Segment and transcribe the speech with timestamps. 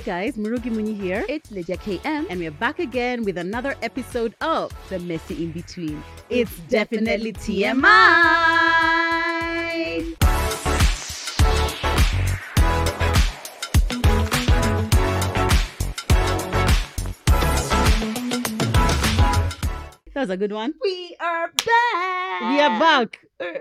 [0.00, 4.34] Hi guys, Murugi Munyi here, It's Lydia KM and we're back again with another episode
[4.40, 6.02] of the messy in between.
[6.30, 7.84] It's Definitely TMI.
[20.12, 20.74] That was a good one.
[20.82, 22.40] We are back.
[22.50, 23.20] We are back.
[23.38, 23.60] Uh,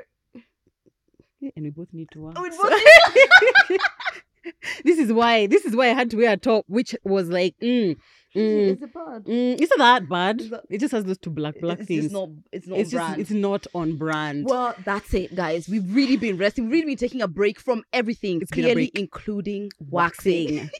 [1.56, 2.38] And we both need to work.
[2.40, 3.80] we so- both
[4.84, 7.56] this is why this is why I had to wear a top which was like
[7.62, 7.96] mm,
[8.36, 9.24] mm, Is it bad?
[9.26, 10.40] mm, it's not that bad.
[10.52, 12.04] That- It just has those two black black it's things.
[12.04, 12.30] just not.
[12.52, 13.18] It's not it's brand.
[13.18, 14.46] just it's not on brand.
[14.46, 15.68] well, that's it, guys.
[15.70, 16.66] We've really been resting.
[16.66, 20.70] We've really been taking a break from everything, It's clearly including waxing.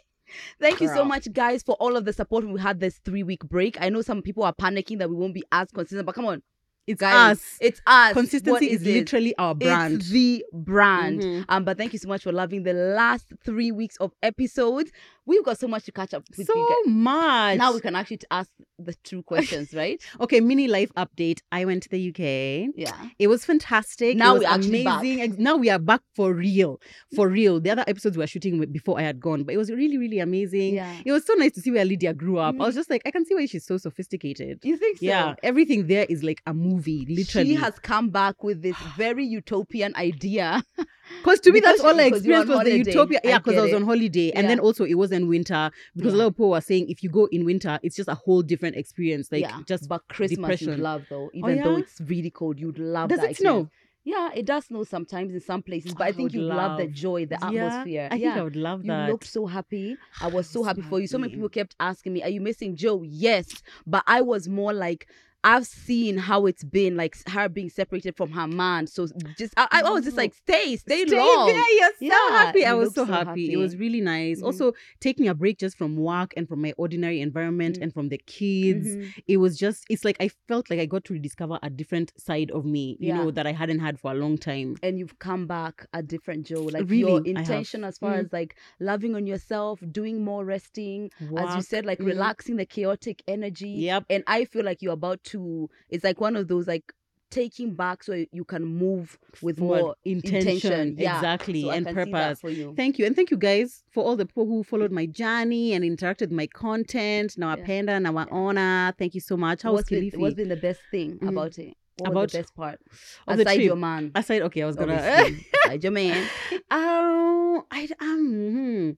[0.62, 3.44] Thank you so much, guys, for all of the support we had this three week
[3.50, 3.82] break.
[3.82, 6.44] I know some people are panicking that we won't be as consistent, but come on,
[6.90, 7.58] it's guys, us.
[7.62, 8.14] it's us.
[8.14, 8.94] Consistency is it?
[8.94, 9.96] literally our brand.
[9.96, 11.22] It's the brand.
[11.22, 11.46] Mhm.
[11.50, 14.92] Um, but thank you so much for loving the last three weeks of episodes.
[15.26, 16.92] We've got so much to catch up with so you guys.
[16.94, 17.58] much.
[17.60, 20.02] Now we can actually ask the true questions, right?
[20.22, 21.42] okay, mini life update.
[21.52, 22.74] I went to the UK.
[22.76, 23.10] Yeah.
[23.20, 24.18] It was fantastic.
[24.18, 25.02] Now it was we're actually back.
[25.02, 25.22] amazing.
[25.22, 26.82] Ex- Now we are back for real.
[27.16, 27.60] For real.
[27.60, 30.18] The other episodes we were shooting before I had gone, but it was really, really
[30.18, 30.74] amazing.
[30.74, 30.96] Yeah.
[31.06, 32.56] It was so nice to see where Lydia grew up.
[32.56, 32.66] I Mhm.
[32.66, 34.60] was just like, I can see why she's so sophisticated.
[34.64, 35.06] You think so?
[35.06, 37.50] Yeah, everything there is like a movie, literally.
[37.50, 40.64] She has come back with this very utopian idea.
[41.24, 43.20] Because to me, Because that's all I you experienced was the utopia.
[43.24, 46.14] Yeah, because I get was on holiday, and then also it was in winter because
[46.14, 46.24] a Yeah.
[46.24, 48.76] lot of people were saying if you go in winter, it's just a whole different
[48.76, 49.30] experience.
[49.32, 49.60] Like yeah.
[49.68, 51.80] just but Christmas you'd love though, oh, even though yeah?
[51.80, 53.70] it's really cold, you'd love does that it snow?
[54.06, 56.88] Yeah, it does snow sometimes in some places, but I, I think you love the
[56.88, 58.08] joy, the Yeah, atmosphere.
[58.12, 58.36] I think.
[58.38, 59.06] I would love that.
[59.08, 59.98] You looked so happy.
[60.22, 61.08] I was So happy for you.
[61.08, 63.04] So many people kept asking me, Are you missing Joe?
[63.04, 63.62] Yes.
[63.86, 65.08] But I was more like,
[65.44, 68.88] I've seen how it's been, like her being separated from her man.
[68.88, 71.48] So just, I, I was just like, Stay, stay, Stay long.
[71.48, 72.66] there, you're so Yeah, happy.
[72.66, 73.54] I was so, so happy.
[73.54, 74.42] It was really nice.
[74.42, 74.46] Mhm.
[74.46, 77.84] Also, taking a break just from work and from my ordinary environment Mm.
[77.84, 78.88] and from the kids.
[78.88, 79.14] Mhm.
[79.28, 82.52] It was just, it's like I felt like I got to rediscover a different side
[82.52, 83.18] of me, you Yeah.
[83.18, 84.76] know, that I hadn't had for a long time.
[84.84, 86.64] And you've come back a different Joe.
[86.64, 88.26] Like Really, your intention as far Mm.
[88.26, 92.08] as like loving on yourself, doing more resting, as you said, like Mhm.
[92.08, 93.70] relaxing the chaotic energy.
[93.70, 94.06] Yep.
[94.10, 96.94] And I feel like you're about to, it's like one of those like
[97.32, 99.82] taking back so you can move with Forward.
[99.82, 101.16] more intention, Yeah.
[101.18, 102.40] exactly, So and purpose.
[102.42, 102.74] for you.
[102.76, 103.06] Thank you.
[103.06, 106.32] And thank you guys for all the people who followed my journey and interacted with
[106.32, 107.38] my content.
[107.38, 107.64] Now Yeah.
[107.66, 108.94] Penda, now Honor.
[108.98, 109.62] Thank you so much.
[109.62, 111.30] How was what's, been, what's been the best thing Mhm.
[111.30, 111.76] about it?
[112.00, 112.80] What About the best part?
[113.28, 114.12] of the Aside your man.
[114.16, 114.94] Aside, okay, I was gonna.
[115.66, 116.28] Aside your man.
[116.72, 118.28] Oh, I um.
[118.52, 118.90] hmm.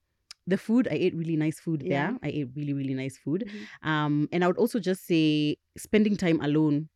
[0.47, 2.12] The food I ate really nice food Yeah.
[2.12, 2.19] there.
[2.24, 3.47] I ate really really nice food.
[3.47, 3.88] Mhm.
[3.90, 6.90] Um, and I would also just say spending time alone.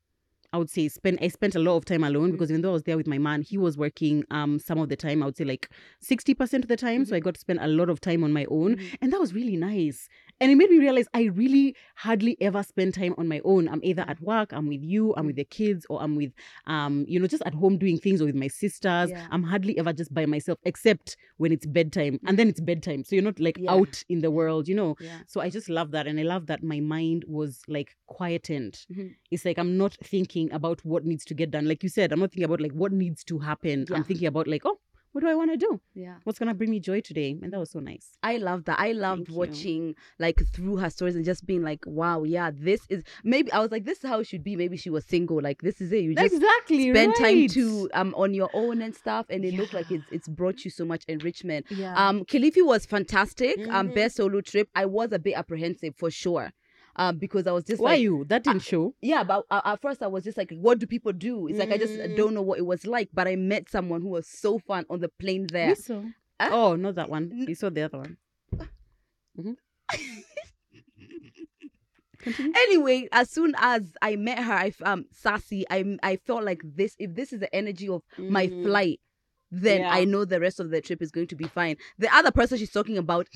[0.53, 2.31] I would say spend I spent a lot of time alone Mm.
[2.33, 4.87] because even though I was there with my man, he was working um some of
[4.89, 5.21] the time.
[5.21, 5.69] I would say like
[5.99, 7.03] sixty percent of the time.
[7.05, 8.95] So I got to spend a lot of time on my own, Mhm.
[9.01, 10.07] and that was really nice.
[10.41, 13.69] And it made me realize I really hardly ever spend time on my own.
[13.69, 16.33] I'm either at work, I'm with you, I'm with the kids, or I'm with
[16.67, 19.09] um, you know, just at home doing things or with my sisters.
[19.11, 19.27] Yeah.
[19.31, 22.19] I'm hardly ever just by myself, except when it's bedtime.
[22.25, 23.03] And then it's bedtime.
[23.05, 23.71] So you're not like Yeah.
[23.71, 24.95] out in the world, you know.
[24.99, 25.19] Yeah.
[25.27, 26.05] So I just love that.
[26.07, 28.85] And I love that my mind was like quietened.
[28.91, 29.15] Mhm.
[29.31, 31.67] It's like I'm not thinking about what needs to get done.
[31.67, 33.85] Like you said, I'm not thinking about like what needs to happen.
[33.93, 34.79] I'm thinking about like, oh,
[35.15, 35.79] what do I want to do?
[35.93, 36.15] Yeah.
[36.25, 37.37] What's gonna bring me joy today?
[37.41, 38.17] And that was so nice.
[38.21, 38.77] I love that.
[38.81, 39.35] I loved Thank you.
[39.35, 43.59] watching like through her stories and just being like, wow, yeah, this is maybe I
[43.59, 44.57] was like, this is how it should be.
[44.57, 45.41] Maybe she was single.
[45.41, 46.03] Like this is it.
[46.03, 46.89] You just exactly.
[46.91, 47.49] spend time right.
[47.51, 50.69] to um on your own and stuff, and it looked like it's it's brought you
[50.69, 51.65] so much enrichment.
[51.69, 51.95] Yeah.
[51.95, 53.57] Um, Kilifi was fantastic.
[53.69, 53.95] Um, Mhm.
[53.95, 54.67] best solo trip.
[54.75, 56.51] I was a bit apprehensive for sure.
[56.97, 58.23] Um, because I was just Why like, you?
[58.29, 58.93] That didn't show.
[59.01, 61.47] yeah, but uh, at first I was just like, what do people do?
[61.47, 62.15] It's like I just Mm.
[62.15, 63.09] don't know what it was like.
[63.13, 65.75] But I met someone who was so fun on the plane there.
[66.39, 66.49] Huh?
[66.51, 67.31] Oh, not that one.
[67.47, 68.17] You saw the other one.
[69.37, 69.55] Mhm.
[72.17, 72.53] Continue.
[72.55, 75.65] anyway, as soon as I met her, I um sassy.
[75.69, 76.95] I I felt like this.
[76.97, 78.63] If this is the energy of my Mhm.
[78.63, 78.99] flight,
[79.61, 79.93] then Yeah.
[79.93, 81.77] I know the rest of the trip is going to be fine.
[81.97, 83.27] The other person she's talking about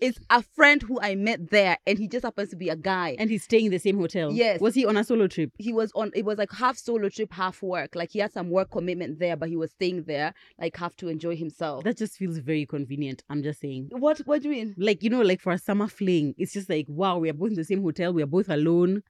[0.00, 3.16] is a friend who I met there, and he just happens to be a guy.
[3.18, 4.32] And he's staying in the same hotel.
[4.32, 4.60] Yes.
[4.60, 5.50] Was he on a solo trip?
[5.58, 6.10] he was on.
[6.14, 7.94] It was like half solo trip, half work.
[7.94, 11.08] Like he had some work commitment there, but he was staying there, like have to
[11.08, 11.84] enjoy himself.
[11.84, 13.22] That just feels very convenient.
[13.28, 13.88] I'm just saying.
[13.92, 14.18] what?
[14.20, 14.74] What do you mean?
[14.78, 17.50] Like, you know, like for a summer fling, it's just like, wow, we are both
[17.50, 18.12] in the same hotel.
[18.12, 19.02] We are both alone.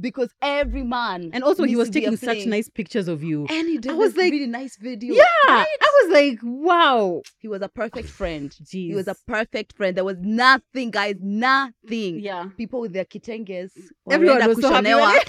[0.00, 3.22] Because every man And also, he was to be a taking such nice pictures of
[3.24, 3.46] you.
[3.50, 5.14] And he did I was like- really nice video.
[5.14, 5.22] Yeah.
[5.48, 5.66] I
[6.02, 7.22] was like, wow.
[7.38, 8.50] He was a perfect friend.
[8.62, 8.68] Jeez.
[8.90, 9.96] He was a perfect friend.
[9.96, 12.20] There was nothing, guys, nothing.
[12.20, 12.48] Yeah.
[12.56, 13.70] People with their kitenges.
[14.10, 14.94] Everyone was so happy.
[14.94, 15.20] when-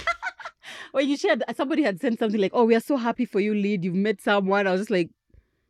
[0.92, 3.54] When you shared, somebody had sent something like, oh, we are so happy for you,
[3.54, 3.84] Lead.
[3.84, 4.66] You've met someone.
[4.66, 5.10] I was just like,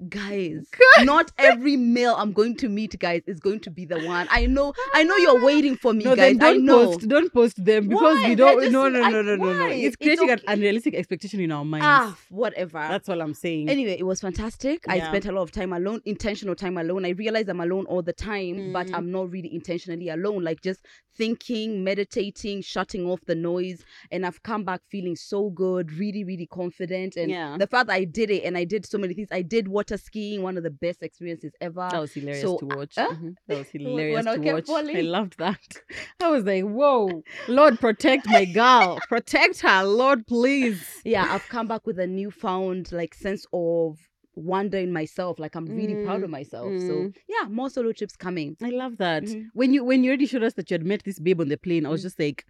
[0.09, 0.67] guys
[1.03, 4.47] not every male i'm going to meet guys is going to be the one i
[4.47, 7.89] know i know you're waiting for me no, guys don't know post don't post them
[7.89, 8.29] because Why?
[8.29, 10.43] we don't just- no no I- no no no no it's It's creating okay.
[10.47, 14.21] an unrealistic expectation in our minds ah whatever that's all i'm saying Anyway, it was
[14.21, 14.85] fantastic.
[14.89, 17.05] I spent a lot of time alone, intentional time alone.
[17.05, 18.95] I realized I'm alone all the time, but Mm.
[18.97, 20.43] I'm not really intentionally alone.
[20.43, 20.81] Like just
[21.17, 23.85] thinking, meditating, shutting off the noise.
[24.11, 27.17] And I've come back feeling so good, really, really confident.
[27.17, 27.57] And Yeah.
[27.59, 29.29] the fact that I did it and I did so many things.
[29.31, 31.89] I did water skiing, one of the best experiences ever.
[31.91, 33.35] that was hilarious so, to watch uh, Mhm.
[33.49, 35.61] that was hilarious to watch i loved that
[36.21, 41.67] i was like whoa lord protect my girl protect her lord please yeah, I've come
[41.67, 43.99] back with a newfound like sense of
[44.35, 45.39] wonder in myself.
[45.39, 46.73] Like I'm really proud of Mm, myself.
[46.81, 47.15] So mm.
[47.29, 48.57] yeah, more solo trips coming.
[48.63, 49.25] I love that.
[49.25, 49.47] Mhm.
[49.55, 51.57] When you when you already showed us that you had met this babe on the
[51.59, 52.05] plane, I was Mm.
[52.05, 52.45] just like,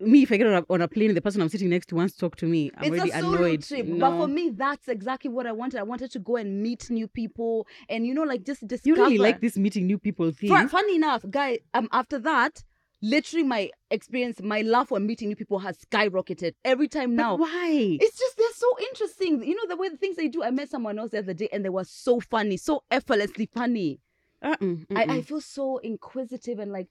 [0.00, 1.94] me if I get on a, on a plane the person I'm sitting next to
[1.94, 3.62] wants to talk to me, I'm it's a solo annoyed.
[3.62, 3.98] trip, no.
[3.98, 5.78] but for me, that's exactly what I wanted.
[5.80, 8.88] I wanted to go and meet new people, and you know, like just discover.
[8.88, 10.48] you really like this meeting new people thing.
[10.48, 11.60] Fu- funny enough, guy.
[11.74, 12.64] Um, after that,
[13.04, 17.36] literally, my experience, my love for meeting new people has skyrocketed every time now.
[17.36, 17.98] But why?
[18.00, 19.44] It's just they're so interesting.
[19.44, 20.42] You know the way the things they do.
[20.42, 24.00] I met someone else the other day, and they were so funny, so effortlessly funny.
[24.42, 26.88] Uh-uh, I, I feel so inquisitive and like,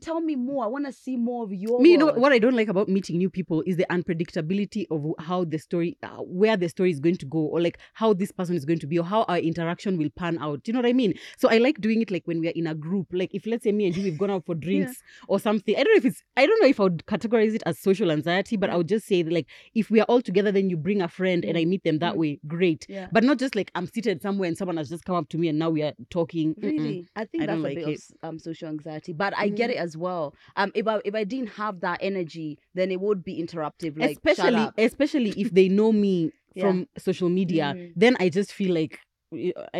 [0.00, 0.64] tell me more.
[0.64, 1.80] I want to see more of your.
[1.80, 2.18] me, you know world.
[2.18, 5.96] what I don't like about meeting new people is the unpredictability of how the story,
[6.02, 8.78] uh, where the story is going to go, or like how this person is going
[8.80, 10.62] to be, or how our interaction will pan out.
[10.62, 11.14] Do you know what I mean?
[11.38, 13.08] So I like doing it like when we are in a group.
[13.12, 15.74] Like if let's say me and you we've gone out for drinks or something.
[15.76, 16.22] I don't know if it's.
[16.36, 19.06] I don't know if I would categorize it as social anxiety, but I would just
[19.06, 21.64] say that, like if we are all together, then you bring a friend and I
[21.64, 22.16] meet them that Mm.
[22.18, 22.40] way.
[22.46, 22.86] Great.
[22.88, 23.06] Yeah.
[23.12, 25.48] But not just like I'm seated somewhere and someone has just come up to me
[25.48, 26.54] and now we are talking.
[26.56, 26.62] Mm-mm.
[26.62, 27.94] Really, I think I that's a like bit it.
[28.22, 29.74] of um social anxiety, but I get Mhm.
[29.74, 30.24] it as well.
[30.60, 33.92] Um, if I if I didn't have that energy, then it would be interruptive.
[33.98, 36.16] Like especially especially if they know me
[36.54, 36.62] Yeah.
[36.64, 36.76] from
[37.06, 37.92] social media Mm.
[38.02, 38.94] then i just feel like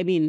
[0.00, 0.24] i mean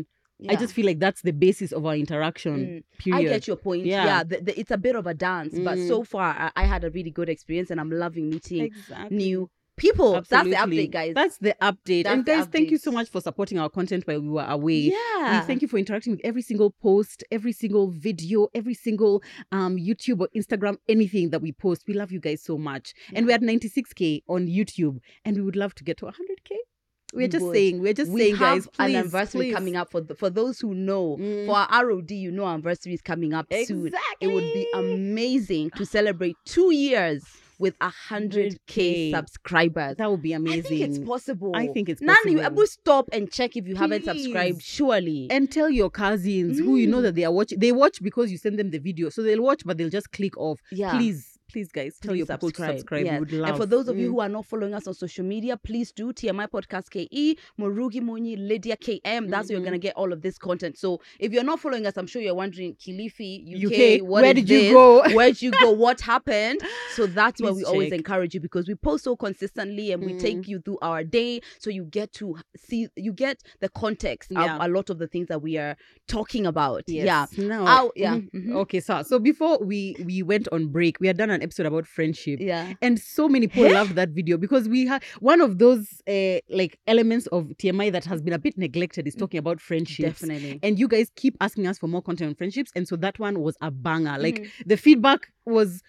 [0.49, 2.83] i just feel like that's the basis of our interaction Mm.
[3.03, 3.85] period I get your point.
[3.85, 4.05] Yeah.
[4.09, 5.87] Yeah, the, the, it's a bit of a dance, but Mm.
[5.87, 9.49] so far I, I had a really good experience, and I'm loving meeting exactly new
[9.81, 10.15] people.
[10.15, 10.51] Absolutely.
[10.51, 11.13] That's the update, guys.
[11.15, 12.03] That's the update.
[12.03, 14.93] That's and guys, thank you so much for supporting our content while we were away.
[14.93, 15.41] yeah.
[15.41, 19.77] We thank you for interacting with every single post, every single video, every single um,
[19.77, 21.83] YouTube or Instagram, anything that we post.
[21.87, 22.93] We love you guys so much.
[23.13, 26.55] And we're at 96k on YouTube, and we would love to get to 100k.
[27.13, 27.55] We're We just would.
[27.55, 29.53] saying, we're just we saying, guys, please, an anniversary please.
[29.55, 31.17] coming up for the, for those who know.
[31.19, 31.45] Mm.
[31.45, 33.87] For our ROD, you know, our anniversary is coming up soon.
[33.87, 34.01] Exactly.
[34.21, 37.23] It would be amazing to celebrate two years
[37.61, 39.95] with a hundred k subscribers.
[39.97, 40.59] That would be amazing.
[40.59, 41.51] I think it's possible.
[41.55, 42.53] I think it's Nani, you possible.
[42.59, 44.61] able stop and check if you haven't subscribed.
[44.61, 45.27] Surely.
[45.29, 47.03] and tell your cousins who you know Mm.
[47.03, 47.59] that they are watching.
[47.59, 50.35] They watch because you send them the video, so they'll watch, but they'll just click
[50.37, 50.59] off.
[50.71, 50.91] yeah.
[50.97, 53.05] Please, please, guys, tell Please your people to subscribe.
[53.05, 53.13] Yes.
[53.13, 53.49] We would love.
[53.49, 54.11] And for those of you Mm.
[54.11, 58.35] who are not following us on social media, please do TMI Podcast KE, Murugi Munyi,
[58.37, 59.29] Lydia KM.
[59.29, 60.77] That's where you're gonna get all of this content.
[60.77, 64.33] So if you're not following us, I'm sure you're wondering, Kilifi, UK, UK, what where
[64.33, 65.01] did you go?
[65.15, 65.71] Where'd you go?
[65.71, 66.61] What happened?
[66.95, 70.13] So that's why Please we always encourage you because we post so consistently and we
[70.13, 70.19] Mm.
[70.19, 74.55] take you through our day, so you get to see, you get the context Yeah.
[74.55, 75.75] of a lot of the things that we are
[76.07, 76.83] talking about.
[76.87, 77.03] Yeah.
[77.05, 77.37] Yes.
[77.37, 78.15] Now, Ow, yeah.
[78.15, 78.29] mhm.
[78.33, 78.55] Mhm.
[78.57, 81.85] Okay, so so before we we went on break, we had done an episode about
[81.87, 82.39] friendship.
[82.39, 82.73] Yeah.
[82.81, 86.79] And so many people loved that video because we had one of those uh, like
[86.87, 90.21] elements of TMI that has been a bit neglected is talking about friendships.
[90.21, 90.59] Definitely.
[90.63, 93.41] And you guys keep asking us for more content on friendships, and so that one
[93.41, 94.17] was a banger.
[94.19, 94.49] Like Mhm.
[94.65, 95.81] the feedback was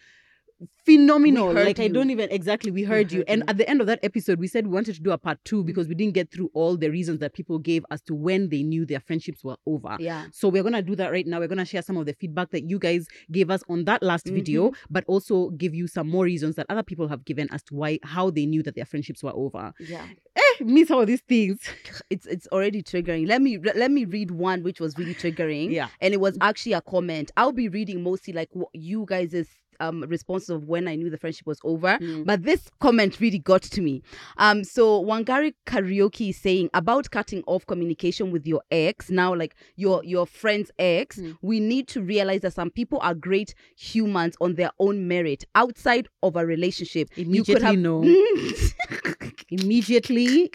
[0.84, 1.48] phenomenal.
[1.48, 3.20] We Like I don't even exactly we heard, you.
[3.20, 3.44] heard And you.
[3.48, 5.64] at the end of that episode, we said we wanted to do a part two
[5.64, 8.62] because we didn't get through all the reasons that people gave as to when they
[8.62, 9.96] knew their friendships were over.
[10.00, 10.26] yeah.
[10.32, 11.38] So we're gonna do that right now.
[11.40, 14.26] We're gonna share some of the feedback that you guys gave us on that last
[14.26, 17.74] video, but also give you some more reasons that other people have given as to
[17.74, 19.72] why how they knew that their friendships were over.
[19.78, 20.06] Yeah.
[20.36, 21.60] Eh, miss all these things.
[22.10, 23.26] it's it's already triggering.
[23.28, 25.70] Let me let me read one which was really triggering.
[25.70, 25.88] Yeah.
[26.00, 27.30] and it was actually a comment.
[27.36, 29.46] I'll be reading mostly like what you guys'
[29.82, 31.98] um response of when I knew the friendship was over.
[31.98, 32.24] Mm.
[32.26, 34.02] But this comment really got to me.
[34.38, 39.10] Um, so Wangari Kariuki is saying about cutting off communication with your ex.
[39.10, 41.36] Now, like your your friend's ex, Mm.
[41.42, 46.08] we need to realize that some people are great humans on their own merit outside
[46.22, 47.08] of a relationship.
[47.16, 48.02] You could Immediately have- no.
[49.50, 50.50] Immediately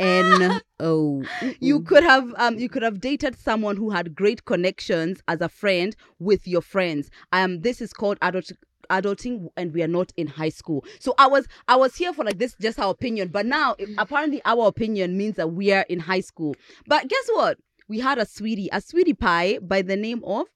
[0.00, 1.22] N O.
[1.60, 5.48] you could have um you could have dated someone who had great connections as a
[5.48, 8.50] friend with your friends um this is called adult
[8.90, 12.24] adulting and we are not in high school so i was i was here for
[12.24, 15.84] like this just our opinion but now it- apparently our opinion means that we are
[15.88, 16.54] in high school
[16.86, 20.46] but guess what we had a sweetie a sweetie pie by the name of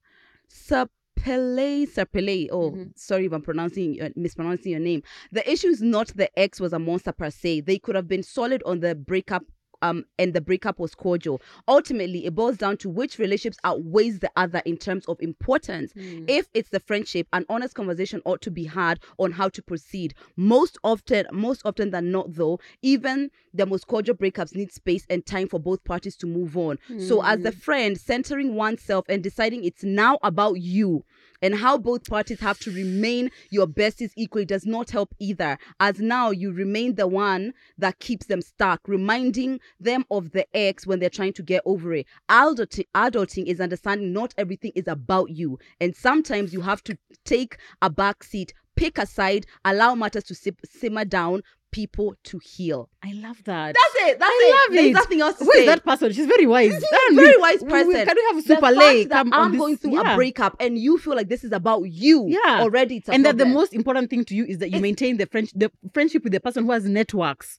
[0.51, 2.49] Sapele Sapele.
[2.51, 2.99] Oh, Mhm.
[2.99, 5.03] sorry if I'm pronouncing uh, mispronouncing your name.
[5.31, 7.61] The issue is not the ex was a monster per se.
[7.62, 9.45] They could have been solid on the breakup
[9.83, 11.43] um and the breakup was cordial.
[11.69, 15.93] Ultimately, it boils down to which relationships outweighs the other in terms of importance.
[15.93, 16.25] Hmm.
[16.29, 20.15] If it's the friendship, an honest conversation ought to be had on how to proceed.
[20.37, 25.27] Most often, most often than not, though, even the most cordial breakups need space and
[25.27, 26.79] time for both parties to move on.
[26.99, 27.43] So, as Hmm.
[27.43, 31.05] the friend, centering oneself and deciding it's now about you
[31.43, 36.01] and how both parties have to remain your besties equally does not help either, as
[36.01, 41.01] now you remain the one that keeps them stuck, reminding them of the ex when
[41.01, 42.07] they're trying to get over it.
[42.31, 47.57] Adulting, adulting is understanding not everything is about you, and sometimes you have to take
[47.83, 52.88] a back seat, pick a side, allow matters to simmer down, people to heal.
[53.02, 53.75] I love that.
[53.75, 54.19] That's it.
[54.21, 54.50] That's I it.
[54.71, 54.93] love There's it.
[54.93, 55.59] nothing else to Who say.
[55.61, 56.12] is that person?
[56.12, 56.71] She's very wise.
[56.73, 58.07] She's a very wise We- person.
[58.07, 60.12] Can we have a Super fact Lay that come on I'm going through yeah.
[60.12, 62.61] a breakup and you feel like this is about you Yeah.
[62.61, 62.99] already.
[62.99, 65.17] It's a and that the most important thing to you is that you It's- maintain
[65.17, 67.59] the friend the friendship with the person who has networks.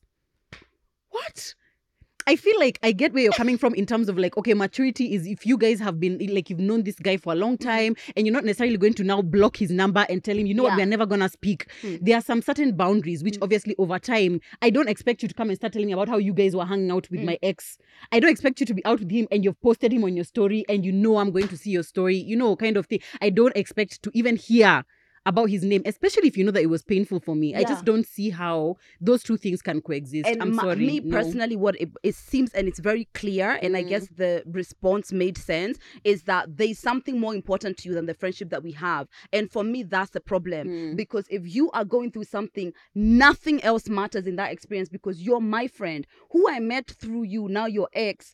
[1.09, 1.55] What?
[2.27, 5.13] I feel like I get where you're coming from in terms of like, okay, maturity
[5.13, 7.95] is if you guys have been like you've known this guy for a long time
[8.15, 10.63] and you're not necessarily going to now block his number and tell him, you know
[10.63, 11.67] what, we're never gonna speak.
[11.81, 11.95] Hmm.
[12.01, 13.43] There are some certain boundaries which Hmm.
[13.43, 16.17] obviously over time, I don't expect you to come and start telling me about how
[16.17, 17.25] you guys were hanging out with Hmm.
[17.27, 17.77] my ex.
[18.11, 20.25] I don't expect you to be out with him and you've posted him on your
[20.25, 22.99] story and you know I'm going to see your story, you know, kind of thing.
[23.21, 24.83] I don't expect to even hear
[25.25, 27.55] about his name, especially if you know that it was painful for me.
[27.55, 30.27] I just don't see how those two things can coexist.
[30.29, 30.75] and I'm ma- sorry.
[30.85, 31.17] me no.
[31.17, 33.89] personally what it, it seems and it's very clear and i Mm.
[33.89, 38.13] guess the response made sense is that there's something more important to you than the
[38.13, 40.95] friendship that we have and for me that's the problem Mm.
[40.97, 45.41] because if you are going through something nothing else matters in that experience because you're
[45.41, 48.33] my friend who i met through you now your ex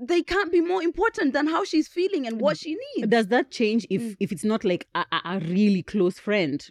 [0.00, 3.50] they can't be more important than how she's feeling and what she needs Does that
[3.50, 4.16] change if Mm.
[4.20, 6.66] if it's not like a, a, really close friend?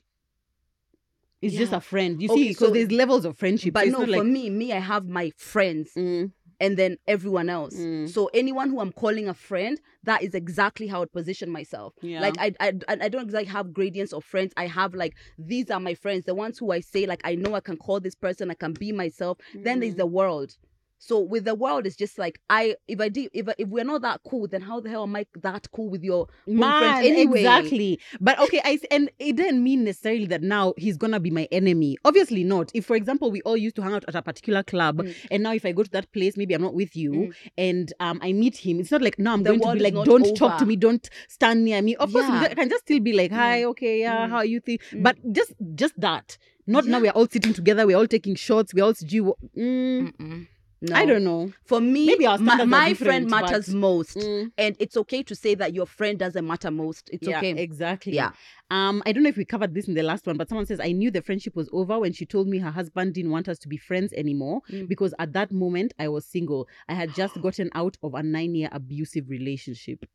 [1.41, 2.19] It's just a friend.
[2.21, 3.73] You Okay, see, because so- there's levels of friendship.
[3.73, 7.75] but no for like, me me i have my friends Mm, and then everyone else.
[7.75, 8.09] Mm.
[8.09, 11.93] So anyone who I'm calling a friend, that is exactly how I position myself.
[12.01, 12.19] Yeah.
[12.21, 14.53] Like I, I, I don't exactly have gradients of friends.
[14.57, 17.53] I have like these are my friends, the ones who I say like I know
[17.53, 19.37] I can call this person, I can be myself.
[19.53, 19.97] Then there's Mm.
[19.97, 20.55] the world.
[20.99, 23.83] So with the world, it's just like I if I do if I, if we're
[23.83, 27.39] not that cool, then how the hell am I that cool with your Man, anyway?
[27.41, 27.99] exactly.
[28.19, 31.97] But okay, I and it didn't mean necessarily that now he's gonna be my enemy.
[32.03, 32.71] Obviously not.
[32.73, 35.15] If, for example, we all used to hang out at a particular club, Mm.
[35.31, 37.33] and now if I go to that place, maybe I'm not with you, Mm.
[37.57, 40.05] and um I meet him, it's not like no, I'm The going to be like,
[40.05, 41.95] don't talk to me, don't stand near me.
[41.95, 42.47] Of course, Yeah.
[42.49, 44.29] I can just still be like, hi, okay, yeah, Mm.
[44.31, 44.81] how are you think?
[44.91, 45.03] Mm.
[45.03, 46.37] But just just that.
[46.69, 50.47] Not now we're all sitting together, we're all taking shots, we're all mm, Mm-mm.
[50.79, 50.95] No.
[50.95, 51.51] I don't know.
[51.65, 54.51] For me, Maybe our my, my friend matters but- most, Mm.
[54.59, 57.09] and it's okay to say that your friend doesn't matter most.
[57.11, 57.51] It's yeah, okay.
[57.51, 58.13] exactly.
[58.13, 58.31] Yeah.
[58.69, 60.79] Um, I don't know if we covered this in the last one, but someone says
[60.79, 63.57] I knew the friendship was over when she told me her husband didn't want us
[63.59, 64.87] to be friends anymore Mm.
[64.87, 66.67] because at that moment I was single.
[66.87, 70.05] I had just gotten out of a nine-year abusive relationship.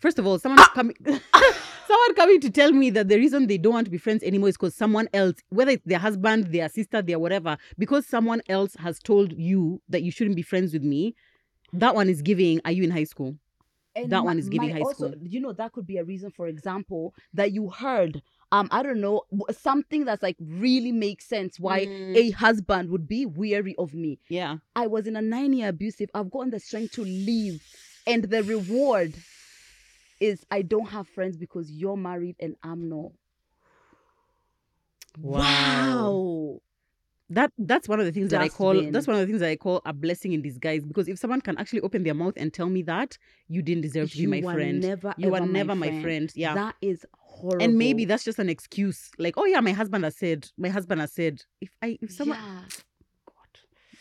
[0.00, 3.74] First of all, someone coming someone coming to tell me that the reason they don't
[3.74, 7.02] want to be friends anymore is because someone else, whether it's their husband, their sister,
[7.02, 11.14] their whatever, because someone else has told you that you shouldn't be friends with me.
[11.72, 12.60] That one is giving.
[12.64, 13.36] Are you in high school?
[13.94, 15.14] And That mi- one is giving high also, school.
[15.22, 19.00] You know, that could be a reason, for example, that you heard, um, I don't
[19.00, 22.16] know, something that's like really makes sense why Mm.
[22.16, 24.18] a husband would be weary of me.
[24.28, 24.58] Yeah.
[24.76, 26.08] I was in a nine year abusive.
[26.14, 27.62] I've gotten the strength to leave.
[28.06, 29.14] And the reward
[30.20, 33.12] is I don't have friends because you're married and I'm not.
[35.22, 36.60] Wow.
[37.30, 38.92] that that's one of the things that I call Dustbin.
[38.92, 41.40] that's one of the things that I call a blessing in disguise because if someone
[41.40, 43.16] can actually open their mouth and tell me that
[43.48, 46.02] you didn't deserve to You be my friend never, you were never my friend.
[46.02, 47.64] friend yeah That is horrible.
[47.64, 51.00] and maybe that's just an excuse like oh yeah my husband has said my husband
[51.00, 52.60] has said if I if someone Yeah.
[53.26, 53.58] God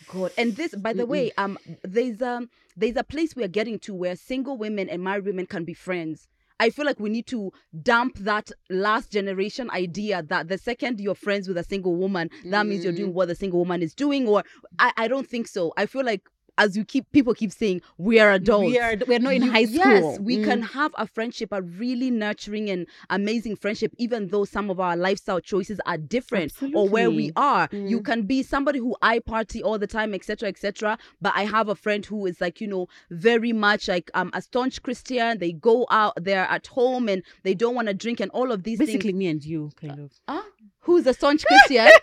[0.07, 0.31] God.
[0.37, 1.09] And this, by the Mm-mm.
[1.09, 5.25] way, um, there's um, there's a place we're getting to where single women and married
[5.25, 6.27] women can be friends.
[6.61, 7.51] I feel like we need to
[7.83, 12.65] dump that last generation idea that the second you're friends with a single woman, that
[12.65, 13.15] means you're doing mm.
[13.15, 14.27] what the single woman is doing.
[14.27, 14.43] Or
[14.77, 15.73] I, I don't think so.
[15.77, 16.23] I feel like
[16.59, 18.67] as you keep people keep saying, we are adults.
[18.69, 20.43] we are we're not in You- high school Yes, we Mm.
[20.43, 24.95] can have a friendship, a really nurturing and amazing friendship, even though some of our
[24.95, 27.33] lifestyle choices are different or where we Absolutely.
[27.35, 27.69] are.
[27.93, 28.05] You Mm.
[28.05, 30.97] can be somebody who I party all the time, etc., etc.
[31.21, 34.41] But I have a friend who is like, you know, very much like um a
[34.41, 35.37] staunch Christian.
[35.39, 38.63] They go out, they're at home, and they don't want to drink, and all of
[38.63, 39.19] these basically things.
[39.19, 40.45] me and you kind of Ah,
[40.81, 41.87] who's a staunch Christian?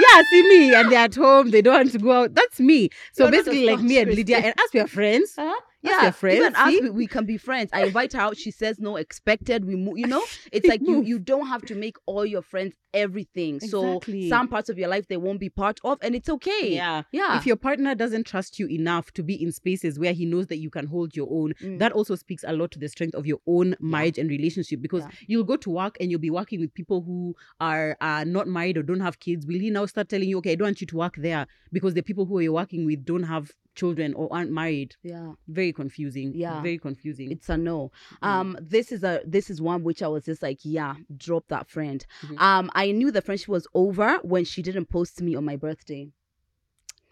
[0.00, 2.34] yeah see me and they're at home they don't want to go out.
[2.34, 2.90] That's me.
[3.12, 5.54] So You're basically like me and Lydia and as we are friends Huh?
[5.90, 7.70] Yeah, your friend, even us, we, we can be friends.
[7.72, 8.36] I invite her out.
[8.36, 9.64] She says no, expected.
[9.64, 9.98] We move.
[9.98, 10.22] You know,
[10.52, 13.60] it's like you you don't have to make all your friends everything.
[13.60, 16.74] So some parts of your life they won't be part of, and it's okay.
[16.74, 17.02] Yeah.
[17.12, 17.36] yeah.
[17.36, 20.58] If your partner doesn't trust you enough to be in spaces where he knows that
[20.58, 21.78] you can hold your own, Mm.
[21.78, 25.02] that also speaks a lot to the strength of your own marriage and relationship because
[25.02, 25.10] Yeah.
[25.26, 28.76] you'll go to work and you'll be working with people who are uh, not married
[28.76, 29.46] or don't have kids.
[29.46, 31.94] Will he now start telling you, okay, I don't want you to work there because
[31.94, 34.96] the people who you're working with don't have children or aren't married?
[35.02, 35.32] yeah.
[35.48, 36.32] Very confusing.
[36.34, 36.60] Yeah.
[36.62, 37.30] Very confusing.
[37.32, 37.90] It's a no.
[38.22, 38.26] Mm.
[38.28, 41.68] Um, this is a this is one which I was just like, yeah, drop that
[41.68, 42.04] friend.
[42.22, 42.40] Mhm.
[42.40, 46.10] Um, I knew the friendship was over when she didn't post me on my birthday.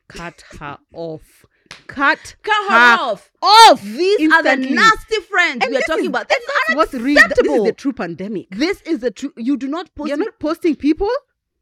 [0.08, 1.44] Cut her off.
[1.86, 3.30] Cut Cut her her off.
[3.40, 3.82] off.
[3.82, 6.28] These are the nasty friends And we are talking is- about.
[6.28, 6.38] This
[6.68, 7.14] is What's real?
[7.28, 8.48] This is the true pandemic.
[8.50, 11.10] This is the true You do not post You're me- not posting people?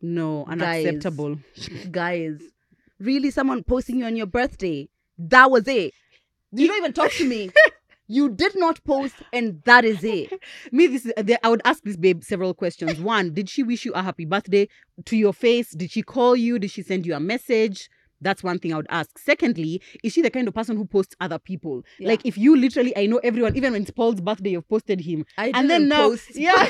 [0.03, 0.85] No, Guys.
[0.87, 1.39] unacceptable.
[1.91, 2.41] guys.
[3.01, 4.89] Really, someone posting you on your birthday.
[5.19, 5.95] That was it.
[6.53, 7.51] You don't even talk to me.
[8.13, 10.33] You did not post, and that is it.
[10.73, 12.99] Me, this is, uh, I would ask this babe several questions.
[13.01, 14.67] One, did she wish you a happy birthday
[15.05, 15.71] to your face?
[15.71, 16.59] Did she call you?
[16.59, 17.89] Did she send you a message?
[18.21, 19.17] That's one thing I would ask.
[19.17, 21.85] Secondly, is she the kind of person who posts other people?
[22.01, 22.09] Yeah.
[22.09, 25.25] Like if you literally, I know everyone, even when it's Paul's birthday, you've posted him.
[25.39, 26.35] I and then now, post.
[26.35, 26.69] yeah,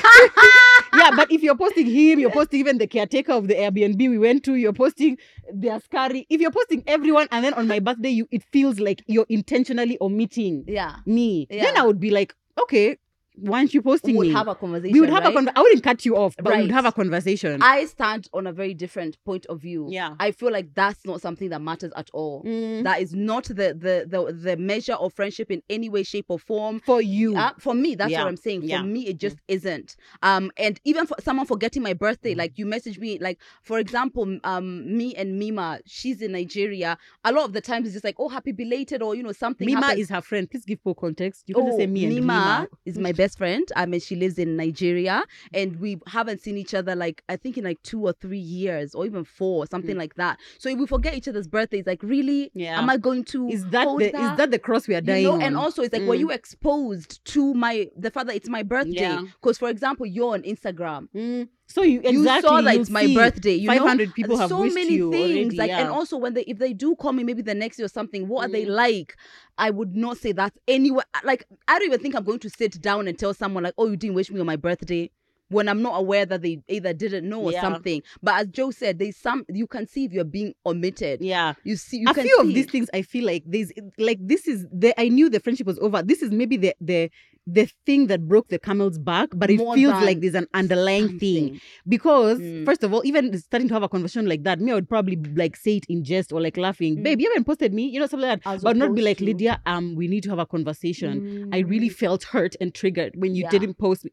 [0.95, 1.11] yeah.
[1.15, 4.43] But if you're posting him, you're posting even the caretaker of the Airbnb we went
[4.45, 4.55] to.
[4.55, 5.17] You're posting
[5.53, 6.25] the askari.
[6.29, 9.97] If you're posting everyone, and then on my birthday, you it feels like you're intentionally
[10.01, 10.97] omitting yeah.
[11.05, 11.47] me.
[11.49, 12.97] Then I would be like, okay,
[13.41, 14.33] why aren't you posting We would me?
[14.33, 14.93] have a conversation.
[14.93, 15.29] we would have right?
[15.31, 15.57] a conversation.
[15.57, 17.61] I wouldn't cut you off, but we would have a conversation.
[17.61, 19.87] I stand on a very different point of view.
[19.89, 20.15] yeah.
[20.19, 22.43] I feel like that's not something that matters at all.
[22.43, 22.83] Mm.
[22.83, 26.39] That is not the, the the the measure of friendship in any way, shape, or
[26.39, 26.81] form.
[26.85, 27.35] for you.
[27.35, 28.19] Uh, for me, that's Yeah.
[28.23, 28.61] what I'm saying.
[28.61, 28.81] For Yeah.
[28.83, 29.95] me, it just isn't.
[30.21, 32.37] Um, and even for someone forgetting my birthday, Mm.
[32.37, 36.97] like you message me, like for example, um, me and Mima, she's in Nigeria.
[37.23, 39.65] A lot of the times it's just like, oh, happy belated, or you know, something.
[39.65, 40.01] Mima happens.
[40.01, 40.49] is her friend.
[40.49, 41.43] Please give full context.
[41.47, 42.67] You can just Oh, say me and Mima Mima.
[42.85, 43.67] is my best friend.
[43.75, 45.23] I mean, she lives in Nigeria,
[45.53, 48.93] and we haven't seen each other like I think in like two or three years,
[48.95, 49.99] or even four, something Mm.
[49.99, 50.39] like that.
[50.59, 52.77] So if we forget each other's birthdays, like really, Yeah.
[52.79, 53.47] am I going to?
[53.49, 55.41] Is that the is that the cross we are you dying know, on?
[55.41, 56.19] and also it's like were Mm.
[56.19, 59.01] you exposed to my the fact that it's my birthday?
[59.01, 59.23] Yeah.
[59.41, 61.07] Because for example, you're on Instagram.
[61.15, 61.47] Mm.
[61.71, 63.53] So you exactly you saw that you'll it's my birthday.
[63.55, 65.31] You know, 500 people have so wished many you things.
[65.53, 67.83] already, like, and also when they if they do call me maybe the next day
[67.83, 68.75] or something, what are they Mm.
[68.75, 69.15] like?
[69.57, 71.05] I would not say that anywhere.
[71.23, 73.87] Like, I don't even think I'm going to sit down and tell someone like, "Oh,
[73.87, 75.09] you didn't wish me on my birthday."
[75.49, 77.59] When I'm not aware that they either didn't know or Yeah.
[77.59, 81.21] something, but as Joe said, there's some you can see if you're being omitted.
[81.21, 81.55] yeah.
[81.65, 82.53] You see, you a can few of see.
[82.53, 85.77] these things I feel like there's like this is the I knew the friendship was
[85.79, 86.01] over.
[86.01, 87.11] This is maybe the the
[87.47, 91.17] the thing that broke the camel's back, but it More feels like there's an underlying
[91.19, 91.59] thing.
[91.87, 92.65] Because Mm.
[92.65, 95.15] first of all, even starting to have a conversation like that, me I would probably
[95.35, 96.97] like say it in jest or like laughing.
[96.97, 97.03] Mm.
[97.03, 98.49] Babe, you haven't posted me, you know, something like that.
[98.49, 99.59] As but not be like Lydia.
[99.65, 101.49] Um, we need to have a conversation.
[101.51, 101.93] I really Mm.
[101.95, 103.49] felt hurt and triggered when you Yeah.
[103.49, 104.05] didn't post.
[104.05, 104.11] me.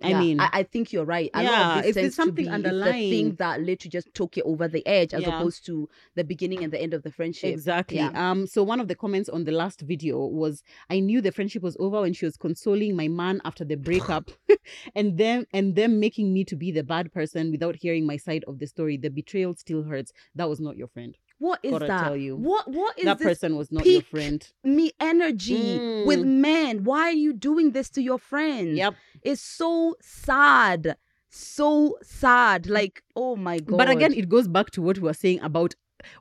[0.00, 1.28] I Yeah, mean, I, I think you're right.
[1.34, 4.68] A lot Yeah, if there's something it's the thing that literally just took it over
[4.68, 5.38] the edge, as Yeah.
[5.40, 7.52] opposed to the beginning and the end of the friendship.
[7.54, 7.98] Exactly.
[7.98, 8.10] Yeah.
[8.14, 8.46] Um.
[8.46, 11.76] So one of the comments on the last video was, "I knew the friendship was
[11.80, 14.30] over when she was consoling my man after the breakup,
[14.94, 18.44] and them and them making me to be the bad person without hearing my side
[18.46, 18.96] of the story.
[18.96, 20.12] The betrayal still hurts.
[20.34, 21.16] That was not your friend.
[21.38, 22.02] What is Gotta that?
[22.04, 22.36] tell you.
[22.36, 24.46] What what is that person was not your friend.
[24.64, 26.06] me energy Mm.
[26.06, 26.82] with men?
[26.84, 28.76] Why are you doing this to your friends?
[28.76, 28.94] Yep.
[29.22, 30.96] It's so sad.
[31.30, 32.66] So sad.
[32.68, 33.76] Like, oh my god.
[33.78, 35.74] But again, it goes back to what we were saying about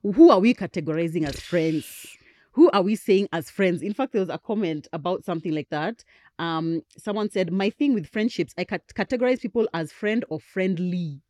[0.03, 1.85] who are we categorizing as friends?
[2.51, 3.81] Who are we saying as friends?
[3.83, 6.03] In fact, there was a comment about something like that.
[6.39, 11.21] Um, someone said, "My thing with friendships, I cat- categorize people as friend or friendly."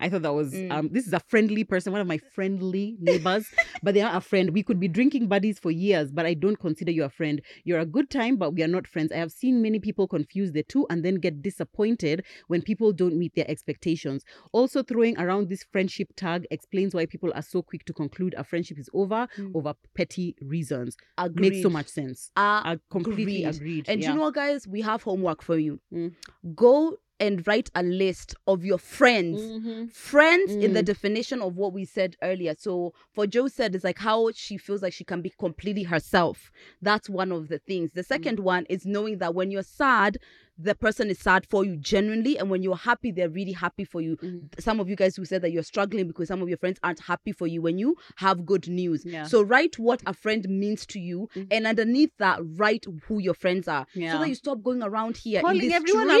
[0.00, 0.70] I thought that was Mm.
[0.70, 3.46] um, this is a friendly person, one of my friendly neighbors,
[3.82, 4.50] but they are a friend.
[4.50, 7.40] We could be drinking buddies for years, but I don't consider you a friend.
[7.64, 9.10] You're a good time, but we are not friends.
[9.12, 13.16] I have seen many people confuse the two and then get disappointed when people don't
[13.16, 14.24] meet their expectations.
[14.52, 18.44] Also, throwing around this friendship tag explains why people are so quick to conclude a
[18.44, 19.52] friendship is over Mm.
[19.54, 20.96] over petty reasons.
[21.18, 21.50] Agreed.
[21.52, 22.30] Makes so much sense.
[22.36, 23.56] Uh, I completely Agreed.
[23.56, 23.84] agreed.
[23.88, 24.10] and yeah.
[24.10, 24.66] you know what, guys?
[24.66, 25.80] We have homework for you.
[25.92, 26.14] Mm.
[26.54, 29.40] Go and write a list of your friends.
[29.40, 29.92] Mhm.
[29.92, 30.86] Friends in the Mm.
[30.86, 32.54] definition of what we said earlier.
[32.58, 36.50] So for Joe said it's like how she feels like she can be completely herself.
[36.82, 37.90] That's one of the things.
[37.92, 38.06] The Mm.
[38.06, 40.18] second one is knowing that when you're sad,
[40.58, 44.00] the person is sad for you genuinely, and when you're happy, they're really happy for
[44.00, 44.16] you.
[44.16, 44.60] Mhm.
[44.60, 47.00] Some of you guys who said that you're struggling because some of your friends aren't
[47.00, 49.04] happy for you when you have good news.
[49.04, 49.24] Yeah.
[49.24, 51.46] So write what a friend means to you, Mhm.
[51.52, 55.40] and underneath that, write who your friends are, so that you stop going around here
[55.40, 56.20] Calling everyone a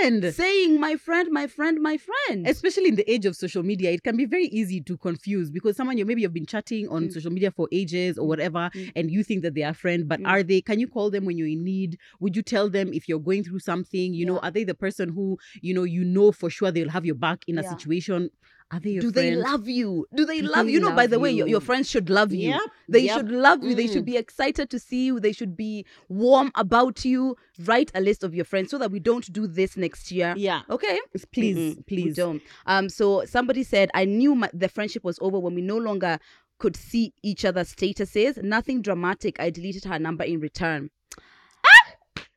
[0.00, 0.34] friend.
[0.34, 2.46] saying my friend, my friend, my friend.
[2.46, 5.76] especially in the age of social media it can be very easy to confuse because
[5.76, 7.12] someone you maybe you've been chatting on Mm.
[7.12, 8.92] social media for ages or whatever Mm.
[8.96, 10.26] and you think that they are a friend but Mm.
[10.28, 13.08] are they can you call them when you're in need would you tell them if
[13.08, 16.32] you're going through something you know are they the person who you know you know
[16.32, 17.70] for sure they'll have your back in a Yeah.
[17.70, 18.30] situation
[18.72, 20.06] are they your Do friend they love you?
[20.14, 20.80] Do they Do love they you?
[20.80, 22.50] know, by the way, your, your friends should love you.
[22.50, 23.16] Yep, They yep.
[23.16, 23.74] should love you.
[23.74, 24.06] They should Mm.
[24.06, 25.18] be excited to see you.
[25.18, 27.36] They should be warm about you.
[27.64, 30.34] Write a list of your friends so that we don't do this next year.
[30.36, 31.00] yeah Okay.
[31.32, 32.40] please Mm-mm, we please don't.
[32.66, 32.88] Um.
[32.88, 36.20] So somebody said, I knew my, the friendship was over when we no longer
[36.60, 38.40] could see each other's statuses.
[38.40, 39.40] Nothing dramatic.
[39.40, 40.90] I deleted her number in return.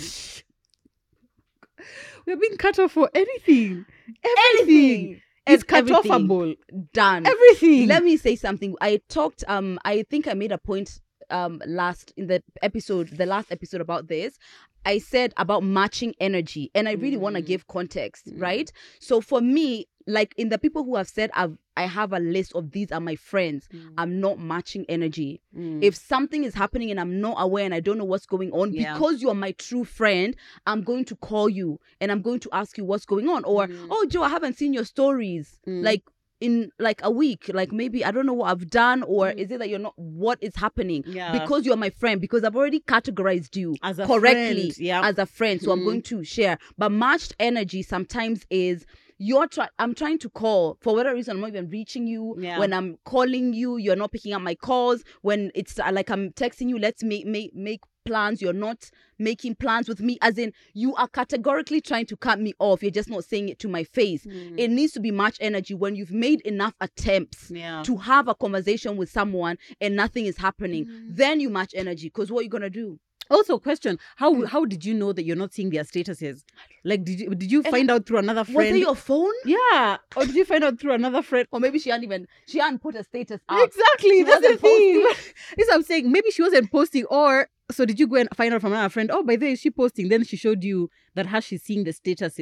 [2.26, 3.86] we're being cut off for anything.
[4.24, 6.56] Everything is Ev- cut offable
[6.94, 7.26] Done.
[7.26, 7.88] everything.
[7.88, 8.76] Let me say something.
[8.82, 13.26] I talked um i think i made a point um last in the episode the
[13.26, 14.38] last episode about this
[14.86, 17.45] i said about matching energy and i really want to Mm.
[17.48, 18.41] give context Mm.
[18.41, 22.19] right so for me like in the people who have said i've i have a
[22.19, 23.67] list of these are my friends
[23.98, 25.84] i'm not matching energy Mm.
[25.84, 28.71] if something is happening and i'm not aware and i don't know what's going on
[28.74, 28.93] Yeah.
[28.93, 30.36] because you are my true friend
[30.67, 33.67] i'm going to call you and i'm going to ask you what's going on or
[33.67, 33.88] Mm.
[33.89, 35.84] oh joe i haven't seen your stories Mm.
[35.84, 36.04] like
[36.41, 39.38] in like a week like maybe i don't know what i've done or Mm.
[39.38, 42.56] is it that you're not what is happening yeah because you're my friend because i've
[42.58, 45.86] already categorized you as a correctly friend, yeah as a friend so i'm Mm.
[45.86, 48.86] going to share but matched energy sometimes is
[49.17, 52.36] you're trying i'm trying to call for whatever reason i'm not even reaching you.
[52.39, 52.60] Yeah.
[52.60, 55.04] when i'm calling you you're not picking up my calls.
[55.21, 58.41] When it's uh, like i'm texting you let's make make make plans.
[58.41, 60.17] You're not making plans with me.
[60.21, 62.82] As in you are categorically trying to cut me off.
[62.82, 64.25] You're just not saying it to my face.
[64.25, 64.54] Mm.
[64.58, 67.84] it needs to be much energy when you've made enough attempts yeah.
[67.84, 70.86] to have a conversation with someone and nothing is happening.
[70.86, 71.15] Mm.
[71.17, 72.99] then you match energy because what are you gonna do
[73.30, 74.48] Also, question: How Mm.
[74.48, 76.44] how did you know that you're not seeing their statuses?
[76.84, 78.58] Like, did you did you And find out through another friend?
[78.58, 81.48] was it your phone yeah, or did you find out through another friend?
[81.52, 84.58] or maybe she hadn't even she hadn't put a status up Exactly, She that's the
[84.58, 85.08] thing.
[85.58, 86.12] This I'm saying.
[86.12, 89.10] Maybe she wasn't posting, or so did you go and find out from another friend?
[89.12, 90.10] Oh, by the way, is she posting?
[90.10, 92.40] Then she showed you that how she's seeing the status.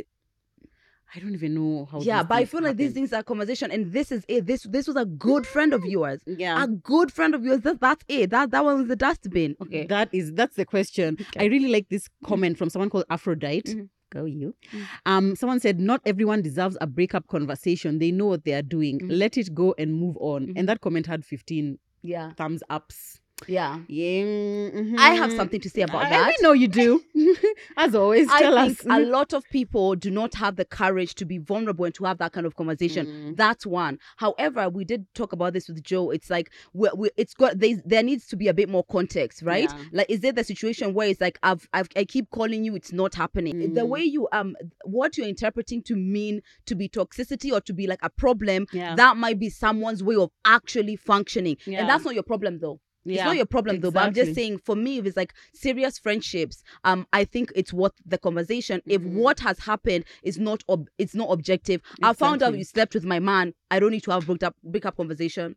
[1.15, 1.99] I don't even know how.
[2.01, 4.63] yeah but i things feel like these things are conversation and this is it this
[4.63, 8.03] this was a good friend of yours Yeah, a good friend of yours that, that's
[8.07, 11.17] it that that one was the dustbin okay That is that's the question.
[11.37, 13.73] I really like this comment from someone called Aphrodite.
[13.75, 13.89] Mhm.
[14.11, 14.53] Go you.
[14.71, 14.81] Mm.
[15.05, 17.97] Um, someone said not everyone deserves a breakup conversation.
[17.99, 18.99] They know what they are doing.
[18.99, 19.07] Mhm.
[19.23, 20.47] Let it go and move on.
[20.47, 20.53] Mhm.
[20.57, 23.21] And that comment had 15 yeah thumbs ups.
[23.47, 24.69] Yeah Yeah.
[24.97, 27.03] i have something to say about I, that I know you do.
[27.77, 28.85] As always, I tell think us.
[28.89, 32.17] a lot of people do not have the courage to be vulnerable and to have
[32.19, 33.05] that kind of conversation.
[33.07, 33.37] Mm.
[33.37, 33.99] That's one.
[34.17, 36.11] However, we did talk about this with Joe.
[36.11, 39.41] It's like we we it's got there, there needs to be a bit more context,
[39.41, 39.69] right?
[39.71, 39.83] Yeah.
[39.91, 42.91] Like, is there the situation where it's like I've, I've I keep calling you, it's
[42.93, 43.73] not happening.
[43.73, 43.87] The Mm.
[43.89, 47.99] way you um what you're interpreting to mean to be toxicity or to be like
[48.03, 48.95] a problem, Yeah.
[48.95, 51.79] that might be someone's way of actually functioning, Yeah.
[51.81, 52.79] and that's not your problem though.
[53.05, 55.99] It's not your problem though, but I'm just saying for me, if it's like serious
[55.99, 58.81] friendships, um, I think it's worth the conversation.
[58.85, 59.13] If Mhm.
[59.15, 61.81] what has happened is not ob- it's not objective.
[62.01, 63.53] I found out you slept with my man.
[63.71, 65.55] I don't need to have break up break up conversation.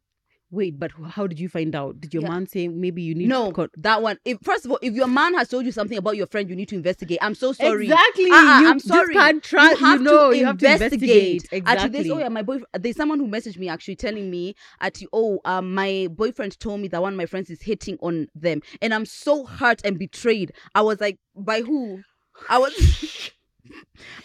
[0.53, 2.01] Wait, but how did you find out?
[2.01, 2.29] Did your Yeah.
[2.29, 4.17] man say maybe you need No, con- that one.
[4.25, 6.55] If first of all, if your man has told you something about your friend, you
[6.55, 7.19] need to investigate.
[7.21, 7.87] I'm so sorry.
[7.87, 8.31] Exactly.
[8.31, 9.13] Uh-uh, you I'm sorry.
[9.15, 9.81] can't trust.
[9.81, 11.33] you have know, to you have to investigate.
[11.43, 11.63] investigate.
[11.67, 12.11] Actually, Exactly.
[12.13, 12.45] oh yeah, my.
[12.79, 16.87] There's someone who messaged me actually telling me at oh um my boyfriend told me
[16.89, 20.53] that one of my friends is hitting on them, and I'm so hurt and betrayed.
[20.77, 22.03] I was like, by who?
[22.49, 22.73] I was.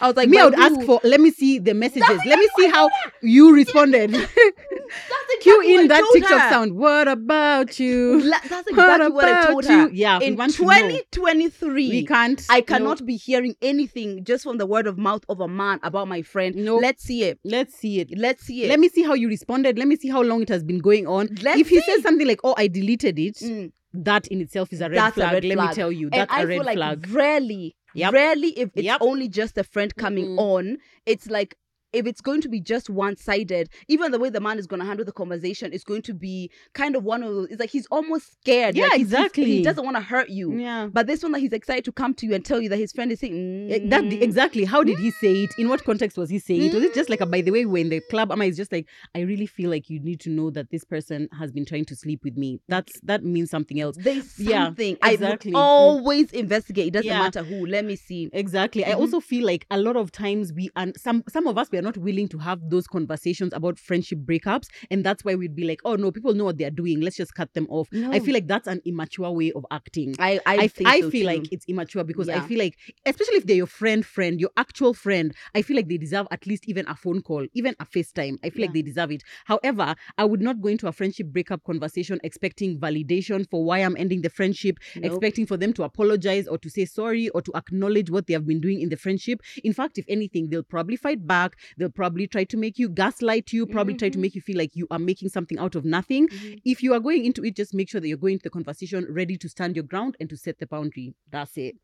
[0.00, 1.00] I was like, me, I would ask for.
[1.02, 2.20] Let me see the messages.
[2.26, 2.90] Let me see how
[3.22, 4.10] you responded.
[4.12, 4.32] That's
[5.40, 6.50] Cue exactly what in that TikTok her.
[6.50, 6.72] sound.
[6.76, 8.20] What about you?
[8.30, 9.90] That's What exactly what I told about her.
[9.92, 10.68] Yeah, In want to know.
[10.72, 12.44] 2023, We can't.
[12.50, 12.62] I no.
[12.64, 16.22] cannot be hearing anything just from the word of mouth of a man about my
[16.22, 16.54] friend.
[16.54, 16.76] No.
[16.76, 17.38] Let's see it.
[17.44, 18.16] Let's see it.
[18.16, 18.68] Let's see it.
[18.68, 19.78] Let me see how you responded.
[19.78, 21.28] Let me see how long it has been going on.
[21.42, 21.90] Let's if he see.
[21.92, 23.72] says something like, "Oh, I deleted it," Mm.
[23.94, 25.32] that in itself is a red That's a flag.
[25.34, 25.68] red Let flag.
[25.70, 27.10] me tell you, and that's I a red feel like flag.
[27.10, 28.12] rarely, Yep.
[28.12, 29.00] rarely if it's Yep.
[29.00, 30.38] only just a friend coming Mm-mm.
[30.38, 31.56] on, it's like
[31.92, 34.80] if it's going to be just one sided, even the way the man is going
[34.80, 37.48] to handle the conversation is going to be kind of one of those.
[37.50, 38.74] It's like he's almost scared.
[38.76, 39.44] Yeah, like he's- he's- exactly.
[39.44, 40.52] he doesn't want to hurt you.
[40.58, 40.88] Yeah.
[40.92, 42.92] But this one that he's excited to come to you and tell you that his
[42.92, 44.64] friend is saying Eh, That "Mm." exactly.
[44.64, 45.50] How did he say it?
[45.58, 46.74] In what context was he saying it?
[46.74, 48.32] Was it just like a by the way we're in the club?
[48.32, 51.28] Ama is just like I really feel like you need to know that this person
[51.38, 52.60] has been trying to sleep with me.
[52.68, 53.96] That's that means something else.
[53.98, 54.96] There's Yeah, something.
[55.04, 55.52] exactly.
[55.52, 56.88] I would always investigate.
[56.88, 57.18] It doesn't Yeah.
[57.18, 57.66] matter who.
[57.66, 58.30] Let me see.
[58.32, 58.84] Exactly.
[58.84, 58.98] I Mhm.
[58.98, 61.84] also feel like a lot of times we and some some of us we are
[61.84, 65.80] not willing to have those conversations about friendship breakups, and that's why we'd be like,
[65.84, 67.00] oh no, people know what they are doing.
[67.00, 67.88] Let's just cut them off.
[67.92, 70.14] I feel like that's an immature way of acting.
[70.18, 71.26] I I, I, think I so feel too.
[71.40, 74.94] like it's immature because I feel like, especially if they're your friend, friend, your actual
[74.94, 78.38] friend, I feel like they deserve at least even a phone call, even a FaceTime.
[78.44, 79.22] I feel like they deserve it.
[79.44, 83.96] However, I would not go into a friendship breakup conversation expecting validation for why I'm
[83.96, 85.04] ending the friendship, Nope.
[85.04, 88.46] expecting for them to apologize or to say sorry or to acknowledge what they have
[88.46, 89.40] been doing in the friendship.
[89.64, 91.56] In fact, if anything, they'll probably fight back.
[91.76, 94.22] They'll probably try to make you gaslight you, probably try to Mhm.
[94.22, 96.60] make you feel like you are making something out of nothing Mhm.
[96.64, 99.06] if you are going into it, just make sure that you're going to the conversation
[99.08, 101.14] ready to stand your ground and to set the boundary.
[101.30, 101.76] That's it.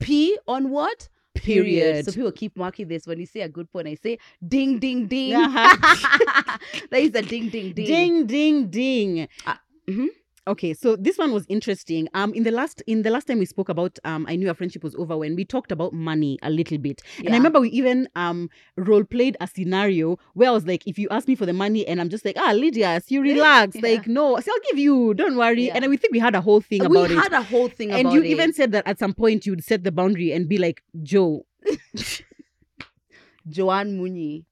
[0.00, 1.08] P on what?
[1.34, 2.04] Period.
[2.04, 3.88] So people keep marking this when you say a good point.
[3.88, 5.34] I say ding ding ding.
[5.34, 5.76] Uh-huh.
[6.90, 7.86] that is a ding ding ding.
[7.86, 9.28] Ding, ding, ding.
[9.46, 10.08] Ah, mhm.
[10.46, 12.06] Okay, so this one was interesting.
[12.12, 14.54] Um, in the last in the last time we spoke about um, I knew our
[14.54, 17.70] friendship was over when we talked about money a little bit, and I remember we
[17.70, 21.46] even um role played a scenario where I was like, if you ask me for
[21.46, 23.80] the money, and I'm just like, ah, Lydia, you relax, Yeah.
[23.82, 25.66] like no, so I'll give you, don't worry.
[25.68, 25.76] Yeah.
[25.76, 27.16] And we think we had a whole thing we about it.
[27.16, 28.26] had a whole thing and you it.
[28.26, 31.46] even said that at some point you'd set the boundary and be like, Joe,
[33.48, 34.44] Joanne Munyi.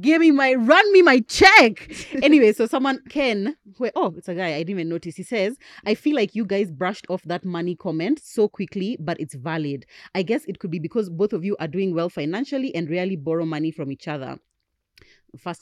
[0.00, 1.92] Give me my run me my check.
[2.22, 5.16] Anyway so someone ken who, oh it's a guy i didn't even notice.
[5.16, 9.20] He says i feel like you guys brushed off that money comment so quickly but
[9.20, 9.86] it's valid.
[10.14, 13.16] I guess it could be because both of you are doing well financially and rarely
[13.16, 14.38] borrow money from each other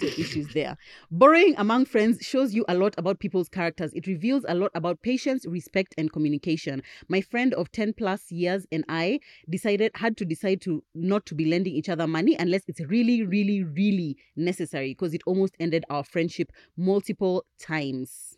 [0.00, 0.76] your issues there.
[1.10, 3.92] Borrowing among friends shows you a lot about people's characters.
[3.94, 6.82] It reveals a lot about patience respect and communication.
[7.08, 11.34] My friend of 10 plus years and i decided had to decide to not to
[11.34, 15.84] be lending each other money unless it's really really really necessary because it almost ended
[15.90, 18.33] our friendship multiple times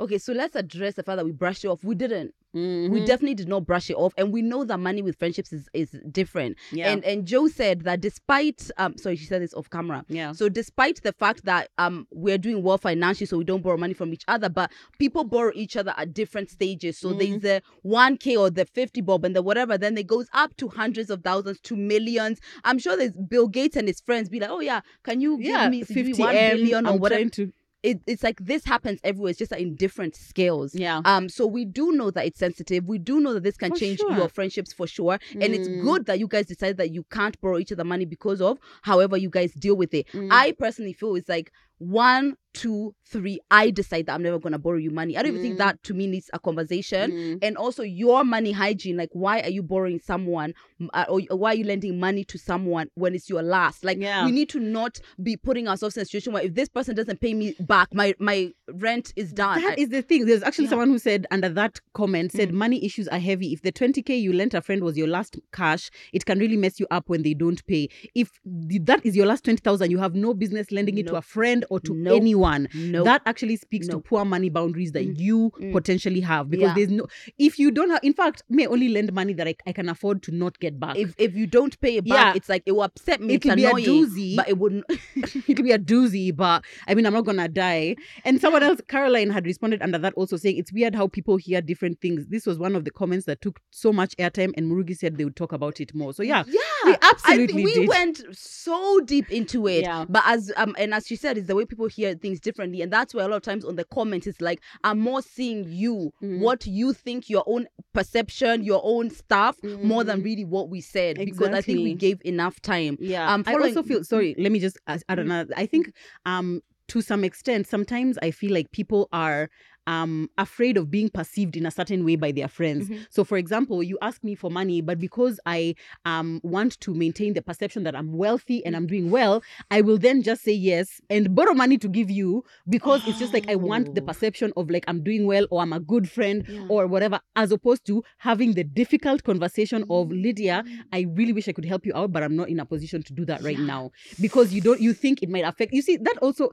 [0.00, 1.84] Okay, so let's address the fact that we brushed it off.
[1.84, 2.34] We didn't.
[2.54, 3.06] We Mhm.
[3.06, 5.96] definitely did not brush it off, and we know that money with friendships is, is
[6.10, 6.58] different.
[6.70, 10.04] yeah And and Joe said that despite um sorry she said this off camera.
[10.08, 13.78] yeah So despite the fact that um we're doing well financially, so we don't borrow
[13.78, 16.98] money from each other, but people borrow each other at different stages.
[16.98, 19.78] So there's the one k or the fifty bob and the whatever.
[19.78, 22.38] Then it goes up to hundreds of thousands to millions.
[22.64, 25.62] I'm sure there's Bill Gates and his friends be like, oh yeah, can you yeah
[25.62, 27.30] give me, give 50 one M, billion or I'm whatever?
[27.30, 27.52] to
[27.82, 29.30] It, it's like this happens everywhere.
[29.30, 30.74] It's just that in different scales.
[30.74, 32.84] yeah Um, so we do know that it's sensitive.
[32.86, 34.12] We do know that this can For change sure.
[34.16, 35.18] your friendships for sure.
[35.32, 35.80] And it's Mm.
[35.82, 39.16] good that you guys decided that you can't borrow each other money because of however
[39.16, 40.06] you guys deal with it.
[40.12, 40.28] Mm.
[40.30, 41.50] I personally feel it's like
[41.82, 43.40] one, two, three.
[43.50, 45.16] I decide that I'm never gonna borrow you money.
[45.16, 45.58] I don't even think Mm.
[45.58, 47.10] that to me needs a conversation.
[47.10, 47.38] Mm.
[47.42, 48.96] And also your money hygiene.
[48.96, 50.52] Like, why are you borrowing someone,
[50.92, 53.84] uh, or or why are you lending money to someone when it's your last?
[53.84, 54.26] Like, Yeah.
[54.26, 57.20] we need to not be putting ourselves in a situation where if this person doesn't
[57.20, 59.60] pay me back, my my rent is done.
[59.62, 60.26] That I- is the thing.
[60.26, 60.70] There's actually Yeah.
[60.70, 62.54] someone who said under that comment said Mm.
[62.54, 63.52] money issues are heavy.
[63.52, 66.80] If the 20k you lent a friend was your last cash, it can really mess
[66.80, 67.88] you up when they don't pay.
[68.14, 71.64] If that is your last 20,000, you have no business lending it to a friend
[71.70, 72.16] or to Nope.
[72.20, 72.68] anyone.
[72.74, 73.04] no.
[73.04, 75.18] That actually speaks to poor money boundaries that Mm.
[75.20, 75.72] you Mm.
[75.72, 76.74] potentially have because Yeah.
[76.74, 77.06] there's no
[77.38, 80.22] if you don't have in fact may only lend money that I, I can afford
[80.24, 80.96] to not get back.
[80.96, 82.36] if if you don't pay it back, Yeah.
[82.36, 83.34] it's like it will upset me.
[83.34, 84.36] It'll it's be a doozy.
[84.36, 84.84] but it wouldn't.
[85.48, 87.96] It'll be a doozy, but I mean, I'm not gonna die.
[88.24, 91.60] And someone else, Caroline, had responded under that also saying it's weird how people hear
[91.60, 92.26] different things.
[92.28, 95.24] This was one of the comments that took so much airtime, and Murugi said they
[95.24, 96.12] would talk about it more.
[96.14, 97.88] So yeah, yeah, we I absolutely we did.
[97.88, 99.82] went so deep into it.
[99.82, 100.04] Yeah.
[100.08, 102.92] But as um and as she said, it's the way people hear things differently, and
[102.92, 106.12] that's why a lot of times on the comments it's like I'm more seeing you,
[106.22, 106.40] Mhm.
[106.40, 110.24] what you think, your own perception, your own stuff, more than Mhm.
[110.24, 111.16] really what we said.
[111.18, 112.96] Because I think we gave enough time.
[113.00, 113.32] Yeah.
[113.32, 114.34] Um, I also feel sorry.
[114.38, 115.52] Let me just add add another.
[115.56, 115.92] I think
[116.26, 119.48] um to some extent, sometimes I feel like people are
[119.88, 122.88] um afraid of being perceived in a certain way by their friends.
[122.88, 122.98] Mhm.
[123.10, 125.74] So for example, you ask me for money, but because I
[126.04, 129.42] um want to maintain the perception that I'm wealthy and I'm doing well,
[129.76, 132.44] I will then just say yes and borrow money to give you
[132.76, 134.08] because it's just like I want the Oh.
[134.10, 136.66] perception of like I'm doing well or I'm a good friend Yeah.
[136.72, 140.78] or whatever, as opposed to having the difficult conversation of Lydia, Mm.
[140.92, 143.12] I really wish I could help you out, but I'm not in a position to
[143.20, 143.74] do that right Yeah.
[143.74, 143.82] now
[144.20, 146.44] because you don't you think it might affect you see that also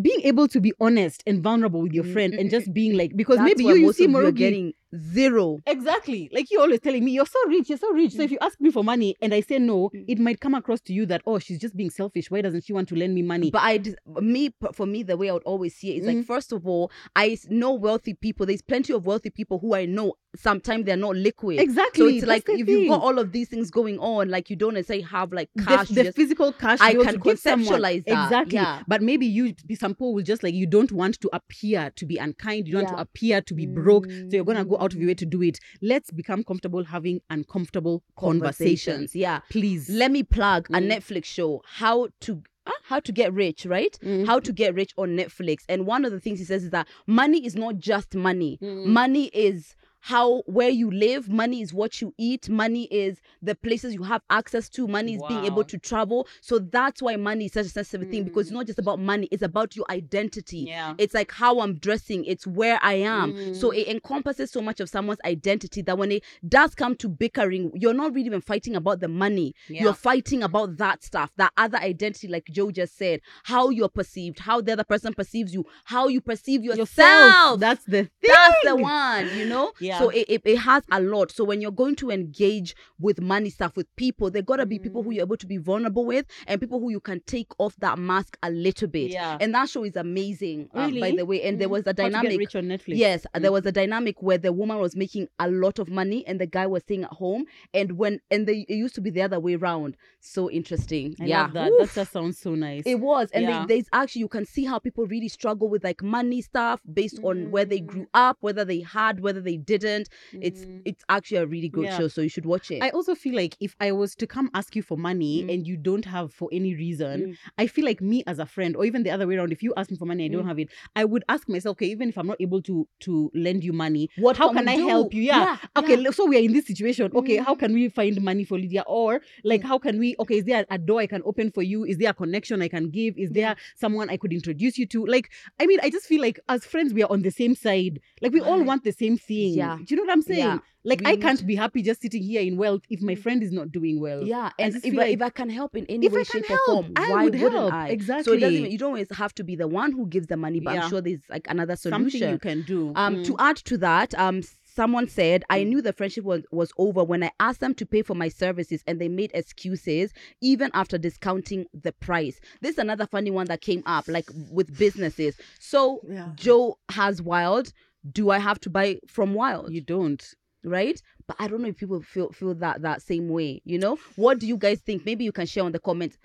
[0.00, 2.72] being able to be honest and vulnerable with your Mm, friend mm, and mm, just
[2.72, 5.58] being like because That's maybe you you see of you are Murugi getting zero.
[5.66, 6.28] Exactly.
[6.32, 8.12] Like you're always telling me, you're so rich, you're so rich.
[8.14, 10.04] So if you ask me for money and I say no, Mm.
[10.08, 12.30] it might come across to you that, oh, she's just being selfish.
[12.30, 13.50] Why doesn't she want to lend me money?
[13.50, 13.80] But I,
[14.20, 16.24] me, for me, the way I would always see it is like, Mhm.
[16.26, 18.46] first of all, I know wealthy people.
[18.46, 21.60] There's plenty of wealthy people who I know sometimes they're not liquid.
[21.60, 22.04] exactly.
[22.04, 24.48] So it's That's like the if you've got all of these things going on, like
[24.50, 25.88] you don't necessarily have like cash.
[25.88, 27.80] the just, physical cash I to be able can to give someone.
[27.80, 28.82] conceptualize that, exactly yeah.
[28.86, 32.16] but maybe you some people will just like you don't want to appear to be
[32.18, 34.98] unkind you don't want to appear to be broke so you're gonna go out of
[34.98, 39.40] your way to do it let's become comfortable having uncomfortable conversations, Yeah.
[39.50, 40.90] please Let me plug a Mm.
[40.90, 43.96] Netflix show, How to ah, How to Get Rich, right?
[44.02, 44.26] Mm.
[44.26, 45.58] How to Get Rich on Netflix.
[45.68, 48.58] And one of the things he says is that money is not just money.
[48.62, 48.86] Mm.
[48.86, 53.94] Money is how where you live money is what you eat money is the places
[53.94, 56.26] you have access to money is being able to travel.
[56.40, 59.28] So that's why money is such a sensitive thing because it's not just about money
[59.30, 60.64] it's about your identity.
[60.68, 60.94] Yeah.
[60.98, 63.54] It's like how i'm dressing it's where i am.
[63.54, 63.76] So Mm.
[63.78, 67.94] it encompasses so much of someone's identity that when it does come to bickering you're
[67.94, 69.54] not really even fighting about the money.
[69.68, 69.82] Yeah.
[69.82, 74.38] you're fighting about that stuff that other identity like joe just said how you're perceived
[74.40, 77.60] how the other person perceives you how you perceive yourself, yourself.
[77.60, 79.72] That's the thing that's the one you know?
[79.80, 79.89] Yeah.
[79.98, 83.50] So it, it, it has a lot so when you're going to engage with money
[83.50, 85.04] stuff with people there gotta be people Mm.
[85.06, 87.98] who you're able to be vulnerable with and people who you can take off that
[87.98, 89.38] mask a little bit Yeah.
[89.40, 91.72] and that show is amazing uh, by the way and there Mm.
[91.72, 93.42] was a to dynamic rich on netflix Yes, Mm.
[93.42, 96.46] there was a dynamic where the woman was making a lot of money and the
[96.46, 99.38] guy was staying at home, and when and they it used to be the other
[99.40, 99.96] way around.
[100.20, 101.14] So interesting.
[101.20, 101.70] I yeah, love that.
[101.72, 101.78] Oof.
[101.80, 102.82] That just sounds so nice.
[102.86, 103.64] It was, and Yeah.
[103.66, 107.20] they, there's actually you can see how people really struggle with like money stuff based
[107.22, 107.86] on where they Mm.
[107.86, 110.08] grew up, whether they had, whether they didn't.
[110.48, 110.82] It's Mm.
[110.84, 111.98] it's actually a really good Yeah.
[111.98, 112.82] show, so you should watch it.
[112.82, 115.52] I also feel like if I was to come ask you for money Mm.
[115.54, 117.36] and you don't have for any reason, Mm.
[117.58, 119.72] I feel like me as a friend, or even the other way around, if you
[119.76, 120.48] ask me for money, I don't Mm.
[120.48, 123.64] have it, I would ask myself, okay, even if I'm not able to to lend
[123.64, 124.88] you money, what how can can I do?
[124.88, 125.22] help you?
[125.22, 125.56] Yeah.
[125.76, 126.08] Okay, yeah.
[126.08, 127.10] le- so we are in this situation.
[127.14, 127.58] Okay, how Mm.
[127.58, 128.84] can we find money for Lydia?
[128.86, 129.68] Or like, Yeah.
[129.68, 130.14] how can we?
[130.18, 131.84] Okay, is there a door I can open for you?
[131.84, 133.14] Is there a connection I can give?
[133.18, 135.06] Is there someone I could introduce you to?
[135.06, 138.00] Like, I mean, I just feel like as friends, we are on the same side.
[138.22, 139.54] Like, we all want the same thing.
[139.54, 139.69] Yeah.
[139.78, 140.38] Do you know what I'm saying?
[140.40, 140.58] Yeah.
[140.82, 143.18] Like, We I can't be happy just sitting here in wealth if my Mm.
[143.18, 144.24] friend is not doing well.
[144.24, 146.42] Yeah, and if I, like- if I can help in any If I way, can
[146.42, 147.72] shape, or help, form, I why would wouldn't help.
[147.74, 147.96] I?
[147.98, 150.38] So it doesn't even, you don't always have to be the one who gives the
[150.38, 150.84] money, but Yeah.
[150.84, 152.32] I'm sure there's like another Something solution.
[152.32, 152.92] you can do.
[152.96, 153.36] Um, to Mm.
[153.40, 155.66] add to that, um, someone said, I Mm.
[155.68, 158.82] knew the friendship was, was over when I asked them to pay for my services
[158.86, 162.40] and they made excuses even after discounting the price.
[162.62, 165.36] This is another funny one that came up, like with businesses.
[165.58, 166.30] So Yeah.
[166.36, 167.72] Joe has Wild.
[168.10, 169.72] Do I have to buy from Wild?
[169.72, 170.22] you don't.
[170.64, 171.00] right?
[171.26, 173.60] But I don't know if people feel feel that that same way.
[173.64, 175.04] You know, what do you guys think?
[175.06, 176.16] Maybe you can share on the comments.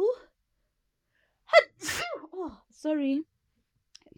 [0.00, 0.14] Ooh.
[2.36, 3.22] Oh, sorry.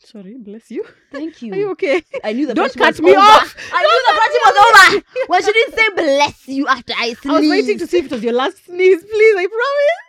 [0.01, 0.85] Sorry, bless you.
[1.12, 1.53] Thank you.
[1.55, 2.03] Are you okay?
[2.25, 3.20] I knew the Don't cut me over.
[3.20, 3.57] off.
[3.72, 5.27] I knew the friendship was over.
[5.29, 7.27] Well, she didn't say bless you after I sneezed.
[7.27, 9.37] I was waiting to see if it was your last sneeze, please.
[9.37, 10.06] I promise.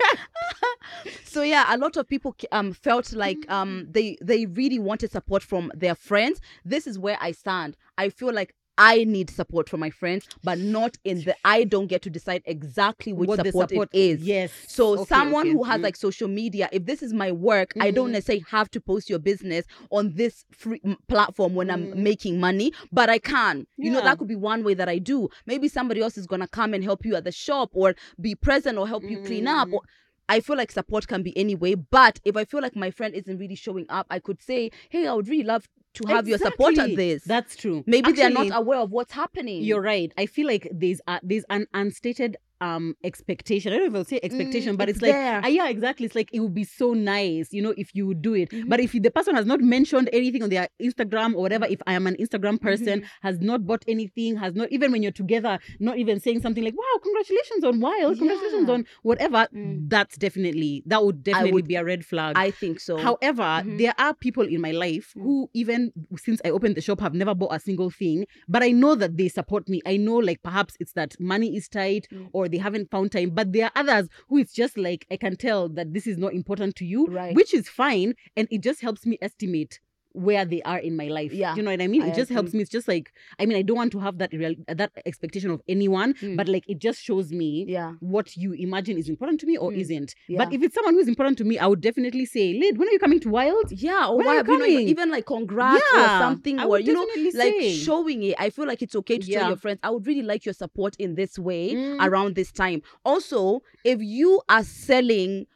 [1.24, 3.50] so yeah a lot of people um felt like Mm.
[3.52, 8.08] um they they really wanted support from their friends this is where i stand i
[8.08, 12.00] feel like I need support from my friends, but not in the I don't get
[12.02, 14.22] to decide exactly which What the support, support it is.
[14.22, 14.50] Yes.
[14.68, 15.52] So Okay, someone okay.
[15.52, 15.84] who has Mm.
[15.84, 18.12] like social media, if this is my work, I don't Mhm.
[18.12, 21.72] necessarily have to post your business on this free m- platform when Mm.
[21.74, 23.66] I'm making money, but I can.
[23.76, 25.28] You know, that could be one way that I do.
[25.46, 28.78] Maybe somebody else is gonna come and help you at the shop or be present
[28.78, 29.74] or help you clean up Mm.
[29.74, 29.82] or
[30.30, 33.36] I feel like support can be anyway, but if I feel like my friend isn't
[33.36, 36.78] really showing up, I could say, "Hey, I would really love to have your support
[36.78, 37.82] at this." That's true.
[37.86, 39.62] Maybe they're not aware of what's happening.
[39.62, 40.12] You're right.
[40.16, 43.72] I feel like there's a, there's an unstated um expectation.
[43.72, 45.40] I don't know if I'll say expectation, Mm, but it's it's, like there.
[45.42, 46.06] ah, yeah, exactly.
[46.06, 48.50] It's like it would be so nice, you know, if you would do it.
[48.50, 48.68] Mhm.
[48.68, 51.94] But if the person has not mentioned anything on their Instagram or whatever, if I
[51.94, 53.04] am an Instagram person, Mhm.
[53.22, 56.76] has not bought anything, has not even when you're together, not even saying something like,
[56.76, 58.74] "Wow, congratulations on Wild, congratulations Yeah.
[58.74, 59.88] on whatever." Mm.
[59.88, 62.32] That's definitely that would definitely would- be a red flag.
[62.36, 62.96] I think so.
[62.96, 63.78] However, Mhm.
[63.78, 65.22] there are people in my life Mm.
[65.22, 68.26] who, even since I opened the shop, have never bought a single thing.
[68.48, 69.80] But I know that they support me.
[69.86, 72.28] I know, like, perhaps it's that money is tight Mm.
[72.32, 73.30] or they haven't found time.
[73.30, 76.34] But there are others who it's just like, I can tell that this is not
[76.34, 77.34] important to you, Right.
[77.34, 78.14] which is fine.
[78.36, 79.80] And it just helps me estimate
[80.12, 81.32] where they are in my life.
[81.32, 82.02] Yeah, Do you know what I mean?
[82.02, 82.60] I it just helps me.
[82.62, 85.62] It's just like, I mean, I don't want to have that real, that expectation of
[85.68, 86.36] anyone, Mm.
[86.36, 87.92] but like, it just shows me yeah.
[88.00, 89.78] what you imagine is important to me or Mm.
[89.78, 90.14] isn't.
[90.26, 90.38] Yeah.
[90.44, 92.92] But if it's someone who's important to me, I would definitely say, Lid, when are
[92.92, 93.70] you coming to Wild?
[93.70, 95.12] Yeah, or When are you have you know, even, coming?
[95.12, 97.72] like congrats Yeah, or something, I or you know, like say.
[97.74, 98.34] showing it.
[98.38, 100.96] I feel like it's okay to tell your friends, I would really like your support
[100.98, 102.04] in this way Mm.
[102.06, 102.82] around this time.
[103.04, 105.46] Also, if you are selling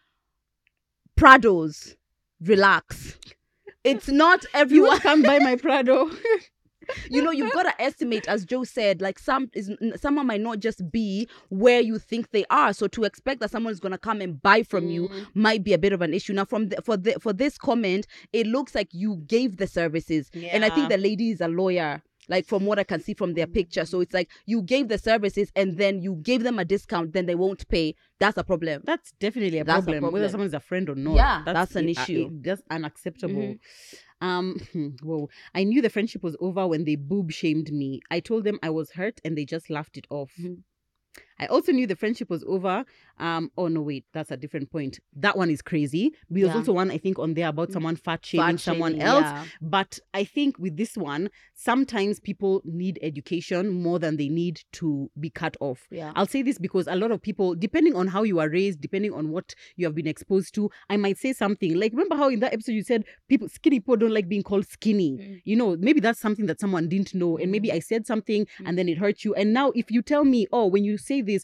[1.17, 1.95] Prados,
[2.41, 3.19] relax.
[3.85, 4.99] It's not You everyone.
[5.01, 6.11] come by my Prado.
[7.09, 10.59] you know you've got to estimate as joe said like some is someone might not
[10.61, 13.97] just be where you think they are so to expect that someone is going to
[13.97, 15.27] come and buy from you Mm.
[15.35, 18.07] might be a bit of an issue now from the, for the for this comment
[18.35, 22.03] it looks like you gave the services and i think the lady is a lawyer
[22.29, 24.99] like from what i can see from their picture so it's like you gave the
[24.99, 28.83] services and then you gave them a discount then they won't pay that's a problem
[28.85, 30.13] That's definitely a That's a problem, problem.
[30.15, 31.17] whether someone's a friend or not.
[31.17, 32.31] Yeah, that's an i- issue.
[32.43, 33.35] that's unacceptable.
[33.57, 33.59] Mhm.
[34.21, 34.61] Um,
[35.03, 35.29] whoa.
[35.55, 38.01] I knew the friendship was over when they boob shamed me.
[38.11, 40.33] I told them I was hurt and they just laughed it off.
[40.41, 40.63] Mhm.
[41.39, 42.85] I also knew the friendship was over.
[43.19, 45.01] Um, oh no, wait, that's a different point.
[45.17, 46.13] That one is crazy.
[46.31, 46.57] There's Yeah.
[46.57, 49.25] also one I think on there about someone fat shaming someone else.
[49.25, 49.45] yeah.
[49.61, 55.11] But I think with this one, sometimes people need education more than they need to
[55.19, 55.87] be cut off.
[55.91, 58.81] yeah I'll say this because a lot of people, depending on how you are raised,
[58.81, 62.29] depending on what you have been exposed to, I might say something like, remember how
[62.29, 65.13] in that episode you said people skinny people don't like being called skinny.
[65.13, 65.43] Mm.
[65.45, 68.67] You know, maybe that's something that someone didn't know, and maybe I said something Mm.
[68.69, 69.35] and then it hurt you.
[69.35, 71.43] And now if you tell me, oh, when you say this,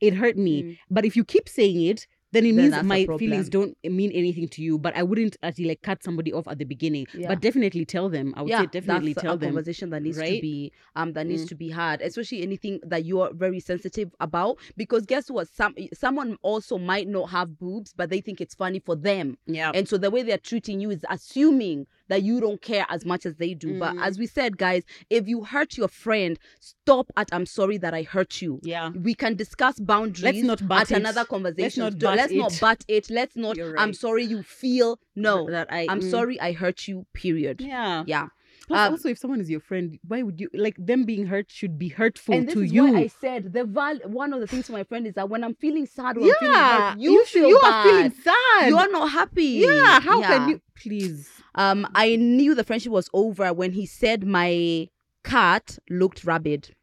[0.00, 0.78] it hurt me, Mm.
[0.90, 2.06] but if you keep saying it.
[2.34, 5.66] Then it Then means my feelings don't mean anything to you, but I wouldn't actually
[5.66, 7.06] like cut somebody off at the beginning.
[7.12, 7.28] Yeah.
[7.28, 8.32] But definitely tell them.
[8.34, 9.50] I would say definitely tell a them.
[9.50, 11.48] conversation that needs to be um that needs Mm.
[11.50, 15.74] to be had especially anything that you are very sensitive about because guess what some
[15.92, 19.70] someone also might not have boobs but they think it's funny for them Yeah.
[19.74, 23.24] and so the way they're treating you is assuming that you don't care as much
[23.26, 24.02] as they do but Mm.
[24.06, 28.02] as we said guys if you hurt your friend stop at i'm sorry that i
[28.02, 28.90] hurt you yeah.
[28.90, 30.96] we can discuss boundaries not butt at it.
[30.96, 32.60] another conversation Let's not butt let's not it.
[32.60, 35.86] butt it let's not You're i'm sorry you feel no That I.
[35.88, 38.04] i'm mm, sorry i hurt you period Yeah.
[38.06, 38.28] yeah
[38.72, 41.50] Plus, Um, also, if someone is your friend, why would you like them being hurt?
[41.50, 42.84] Should be hurtful and this to is you.
[42.90, 45.44] why I said the val- one of the things to my friend is that when
[45.44, 47.74] I'm feeling sad I'm feeling yeah, hurt, you, feel you bad.
[47.74, 48.68] are feeling sad.
[48.70, 49.44] You are not happy.
[49.66, 50.00] yeah.
[50.00, 50.28] How Yeah.
[50.38, 50.60] can you?
[50.74, 51.28] Please.
[51.54, 54.88] Um, I knew the friendship was over when he said my
[55.22, 56.74] cat looked rabid.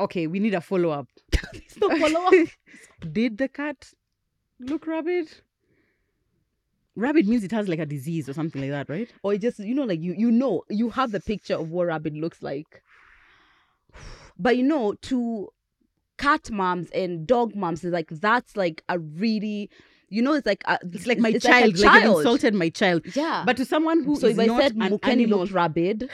[0.00, 1.08] Okay, we need a follow up.
[1.80, 2.32] no follow-up.
[3.12, 3.92] Did the cat
[4.60, 5.28] look rabid?
[6.98, 9.08] Rabid means it has like a disease or something like that, right?
[9.22, 11.86] or it just you know like you you know you have the picture of what
[11.86, 12.82] rabbit looks like.
[14.40, 15.48] But you know to
[16.16, 19.68] cat moms and dog moms is like that's like a really
[20.08, 21.78] you know it's like a, It's like my a child.
[21.78, 23.02] Like, you've insulted my child.
[23.14, 23.42] yeah.
[23.46, 26.08] But to someone who so is if I not said an animal, looked rabid,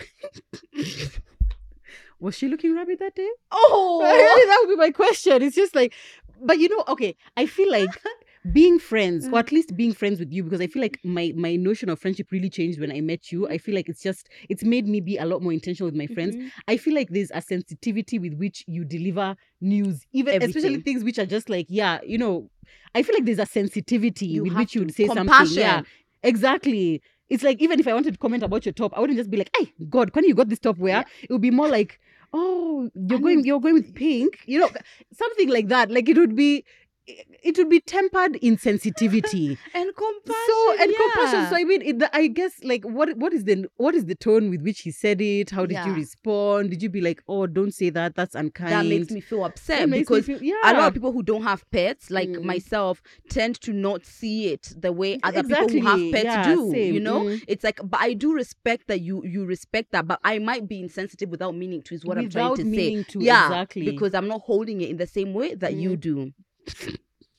[2.21, 3.31] was she looking rabid that day?
[3.53, 4.01] oh,
[4.49, 5.43] that would be my question.
[5.43, 5.95] It's just like,
[6.43, 7.91] but you know, okay, I feel like
[8.53, 9.33] being friends, Mm.
[9.33, 11.99] or at least being friends with you, because I feel like my my notion of
[11.99, 13.49] friendship really changed when I met you.
[13.49, 16.07] I feel like it's just it's made me be a lot more intentional with my
[16.07, 16.37] friends.
[16.37, 16.51] Mhm.
[16.69, 21.19] I feel like there's a sensitivity with which you deliver news, even especially things which
[21.19, 22.51] are just like, yeah, you know,
[22.95, 25.25] I feel like there's a sensitivity You with which you would say something.
[25.27, 25.59] Compassion.
[25.59, 25.83] Yeah,
[26.23, 27.01] exactly.
[27.31, 29.39] It's like even if I wanted to comment about your top, I wouldn't just be
[29.39, 31.05] like, "Hey, God, when you got this top where?" Yeah.
[31.23, 31.99] It would be more like,
[32.35, 34.71] "Oh, you're I going, mean- you're going with pink," you know,
[35.13, 35.91] something like that.
[35.91, 36.65] Like it would be,
[37.07, 39.59] it would be tempered insensitivity.
[39.75, 40.45] and compassion.
[40.47, 40.99] so and yeah.
[40.99, 41.51] compassion.
[41.51, 44.15] So I mean, it, the, I guess like what what is the what is the
[44.15, 45.51] tone with which he said it?
[45.51, 46.71] How did you respond?
[46.71, 48.15] Did you be like, "Oh, don't say that.
[48.15, 50.55] That's unkind." that makes me feel upset because feel- yeah.
[50.65, 52.43] a lot of people who don't have pets, like Mm.
[52.45, 55.81] myself, tend to not see it the way other Exactly.
[55.81, 56.71] people who have pets Yeah, do.
[56.73, 56.95] same.
[56.95, 57.45] You know, Mm.
[57.47, 60.81] it's like, but I do respect that you you respect that, but I might be
[60.81, 61.95] insensitive without meaning to.
[61.95, 63.03] Is what I'm trying to say.
[63.03, 63.85] to, yeah, exactly.
[63.91, 66.01] because I'm not holding it in the same way that you Mm.
[66.01, 66.33] do.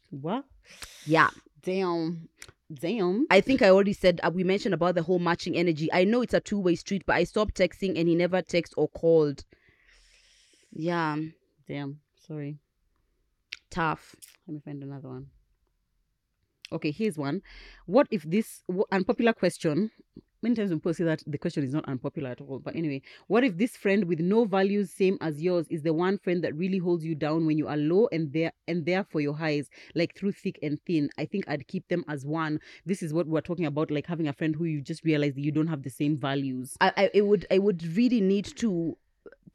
[0.10, 0.46] What?
[1.06, 1.30] Yeah,
[1.64, 2.30] Damn,
[2.72, 3.26] damn.
[3.32, 5.92] I think I already said uh, we mentioned about the whole matching energy.
[5.92, 8.74] I know it's a two way street, but I stopped texting and he never texted
[8.78, 9.44] or called.
[10.72, 11.18] Yeah,
[11.68, 12.02] Damn.
[12.28, 12.60] Sorry.
[13.72, 14.16] tough.
[14.48, 15.28] Let me find another one.
[16.72, 17.42] Okay, here's one.
[17.86, 19.92] What if this wh- unpopular question?
[20.46, 22.60] Many times when people say that the question is not unpopular at all.
[22.60, 26.20] But anyway, what if this friend with no values same as yours is the one
[26.20, 29.20] friend that really holds you down when you are low and there and there for
[29.22, 31.10] your highs, like through thick and thin?
[31.18, 32.60] I think I'd keep them as one.
[32.86, 35.42] This is what we're talking about, like having a friend who you just realize that
[35.42, 36.78] you don't have the same values.
[36.80, 39.00] I, I it would I would really need to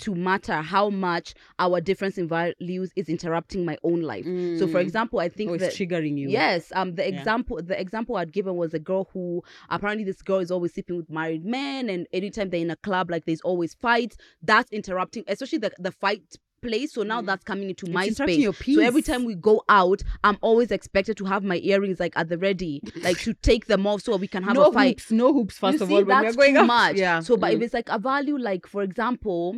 [0.01, 4.24] to matter how much our difference in values is interrupting my own life.
[4.59, 4.82] So for Mm.
[4.82, 6.28] example, I think or that it's triggering you.
[6.30, 7.18] Yes, um, the Yeah.
[7.18, 10.96] example the example I'd given was a girl who apparently this girl is always sleeping
[10.96, 14.16] with married men, and anytime they're in a club, like there's always fights.
[14.42, 16.22] That's interrupting, especially the the fight
[16.62, 16.92] place.
[16.92, 17.26] So now Mm.
[17.26, 18.44] that's coming into my space.
[18.66, 22.28] So every time we go out, I'm always expected to have my earrings like at
[22.28, 24.88] the ready, like to take them off so we can have no a fight.
[25.01, 25.57] hoops, no hoops.
[25.59, 26.66] First you of see, all, when that's we're going too out.
[26.66, 26.96] much.
[26.96, 27.20] Yeah.
[27.20, 27.62] So, but if Mm.
[27.62, 29.57] it's like a value, like for example,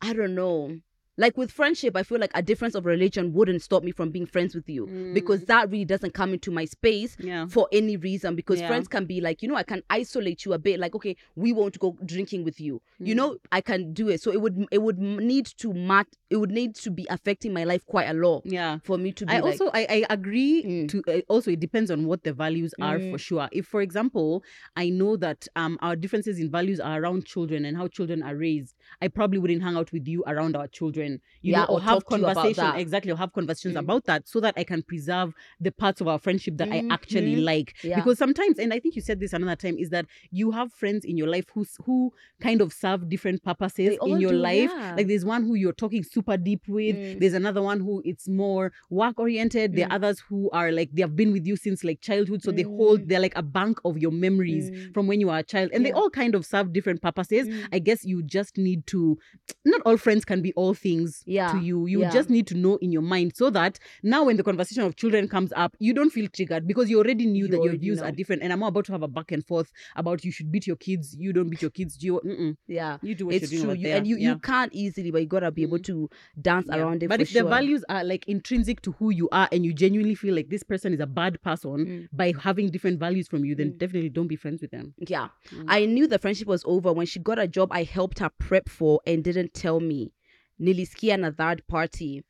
[0.00, 0.78] I don't know.
[1.16, 4.26] Like with friendship, I feel like a difference of religion wouldn't stop me from being
[4.26, 7.24] friends with you because that really doesn't come into my space Mm.
[7.26, 7.46] Yeah.
[7.46, 8.34] for any reason.
[8.34, 8.66] Because Yeah.
[8.68, 10.80] friends can be like, you know, I can isolate you a bit.
[10.80, 12.80] Like, okay, we won't go drinking with you.
[13.00, 13.06] Mm.
[13.06, 14.20] You know, I can do it.
[14.22, 16.06] So it would it would need to mat.
[16.30, 18.78] It would need to be affecting my life quite a lot Yeah.
[18.82, 19.52] for me to be I like.
[19.52, 20.88] also I, I agree Mm.
[20.88, 23.48] to uh, also it depends on what the values are for sure.
[23.52, 24.42] If for example
[24.74, 28.34] I know that um our differences in values are around children and how children are
[28.36, 31.03] raised, I probably wouldn't hang out with you around our children.
[31.42, 33.74] You Yeah, know, or, or have talk to you about conversation exactly or have conversations
[33.76, 33.80] Mm.
[33.80, 37.36] about that so that I can preserve the parts of our friendship that I actually
[37.36, 37.44] Mhm.
[37.44, 37.74] like.
[37.82, 37.96] Yeah.
[37.96, 41.04] Because sometimes, and I think you said this another time, is that you have friends
[41.04, 44.70] in your life who who kind of serve different purposes in your do, life.
[44.74, 44.94] yeah.
[44.96, 46.96] Like there's one who you're talking super deep with.
[46.96, 47.20] Mm.
[47.20, 49.74] There's another one who it's more work oriented.
[49.74, 49.90] There Mm.
[49.90, 52.62] are others who are like they have been with you since like childhood, so they
[52.62, 53.08] hold Mm.
[53.08, 54.94] they're like a bank of your memories Mm.
[54.94, 57.48] from when you were a child, and they all kind of serve different purposes.
[57.48, 57.68] Mm.
[57.72, 59.18] I guess you just need to.
[59.64, 60.93] Not all friends can be all things
[61.26, 61.86] Yeah, to you.
[61.86, 62.10] You yeah.
[62.10, 65.28] just need to know in your mind so that now when the conversation of children
[65.28, 68.06] comes up, you don't feel triggered because you already knew You that your views know.
[68.08, 68.42] are different.
[68.42, 71.14] And I'm about to have a back and forth about you should beat your kids,
[71.18, 71.96] you don't beat your kids.
[71.96, 72.20] Do you?
[72.24, 72.56] Mm-mm.
[72.66, 72.98] yeah.
[73.02, 73.82] You do what It's you're doing true.
[73.82, 73.96] You, there.
[73.96, 74.30] and you, Yeah.
[74.30, 76.08] you can't easily, but you gotta be able to
[76.40, 77.08] dance around it.
[77.08, 77.42] But if sure.
[77.42, 80.62] the values are like intrinsic to who you are and you genuinely feel like this
[80.62, 82.08] person is a bad person Mm.
[82.12, 83.78] by having different values from you, then Mm.
[83.78, 84.94] definitely don't be friends with them.
[84.98, 85.28] Yeah.
[85.50, 85.64] Mm.
[85.68, 88.68] I knew the friendship was over when she got a job I helped her prep
[88.68, 90.12] for and didn't tell me.
[90.60, 92.24] Nilisikia and a third party.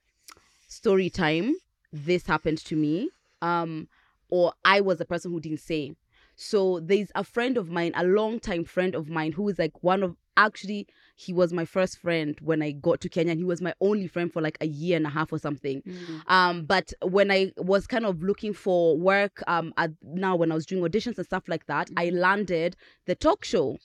[0.68, 1.55] Story time.
[1.93, 3.11] This happened to me.
[3.43, 3.89] Um,
[4.29, 5.95] or I was the person who didn't say.
[6.37, 10.03] So there's a friend of mine, a long-time friend of mine, who is like one
[10.03, 13.62] of actually he was my first friend when I got to Kenya and he was
[13.62, 15.81] my only friend for like a year and a half or something.
[16.27, 20.57] Um, but when I was kind of looking for work, um, at, now when I
[20.57, 22.75] was doing auditions and stuff like that, I landed
[23.07, 23.79] the talk show,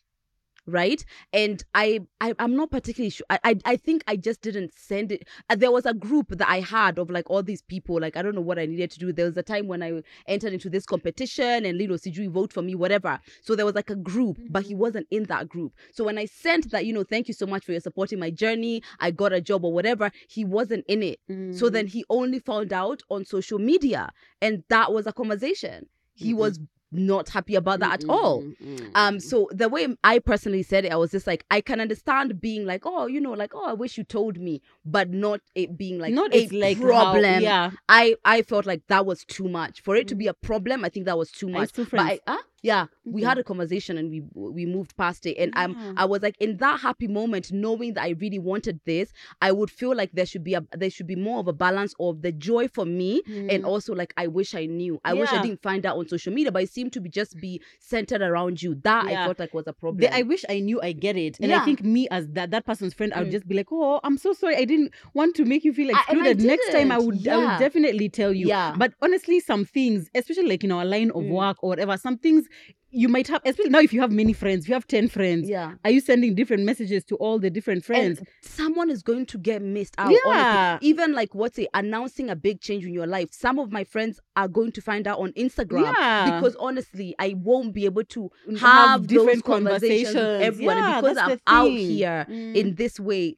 [0.70, 1.04] right?
[1.34, 3.26] And I, I I'm not particularly sure.
[3.30, 5.28] I, I, I think I just didn't send it.
[5.50, 8.00] Uh, there was a group that I had of like all these people.
[8.00, 9.12] Like I don't know what I needed to do.
[9.12, 12.62] There was a time when I entered into this competition and Lilo Sijui vote for
[12.62, 13.20] me, whatever.
[13.42, 14.82] So there was like a group, but he mm-hmm.
[14.82, 15.74] wasn't in that group.
[15.94, 18.30] So when I sent that, you know, thank you so much for your supporting my
[18.30, 18.84] journey.
[19.00, 20.12] I got a job or whatever.
[20.30, 21.20] He wasn't in it.
[21.28, 21.74] So mm-hmm.
[21.74, 24.10] then he only found out on social media,
[24.42, 25.88] and that was a conversation.
[26.16, 26.38] He Mm-mm.
[26.38, 26.60] was
[26.92, 28.42] not happy about that at all.
[28.44, 28.90] Mm-mm.
[28.96, 32.42] Um, so the way I personally said it, I was just like, I can understand
[32.42, 35.78] being like, oh, you know, like, oh, I wish you told me, but not it
[35.78, 36.84] being like not a it's like how-
[37.14, 37.42] problem.
[37.42, 40.84] yeah, I I felt like that was too much for it to be a problem.
[40.84, 41.70] I think that was too Are you much.
[41.70, 42.44] still But I, friends?
[42.60, 45.38] Ah, yeah, we had a conversation and we we moved past it.
[45.38, 49.12] And I'm I was like in that happy moment, knowing that I really wanted this.
[49.42, 51.94] I would feel like there should be a there should be more of a balance
[52.00, 55.00] of the joy for me and also like I wish I knew.
[55.06, 55.44] I wish I Mm.
[55.44, 58.62] Didn't find out on social media, but it seemed to be just be centered around
[58.62, 58.76] you.
[58.84, 59.26] That I Yeah.
[59.26, 60.02] felt like was a problem.
[60.02, 61.38] The, I wish I knew I get it.
[61.40, 63.32] And I think me as that that person's friend, I would Mm.
[63.32, 64.56] just be like, Oh, I'm so sorry.
[64.58, 66.42] I didn't want to make you feel I- I excluded.
[66.42, 68.48] Next time I would I would definitely tell you.
[68.48, 68.76] Yeah.
[68.78, 71.30] But honestly, some things, especially like in our line of Mm.
[71.30, 72.48] work or whatever, some things
[72.92, 75.48] you might have especially now if you have many friends, if you have 10 friends.
[75.48, 75.74] yeah.
[75.86, 78.18] Are you sending different messages to all the different friends?
[78.20, 80.12] And someone is going to get missed out.
[80.12, 80.72] Yeah.
[80.72, 80.90] Honestly.
[80.90, 83.30] Even like what's it, announcing a big change in your life.
[83.32, 85.94] Some of my friends are going to find out on Instagram.
[85.94, 86.26] Yeah.
[86.40, 90.44] Because honestly, I won't be able to Have have, different those conversations with conversations.
[90.48, 90.78] everyone.
[90.78, 92.56] Yeah, because I'm out here Mm.
[92.56, 93.38] in this way,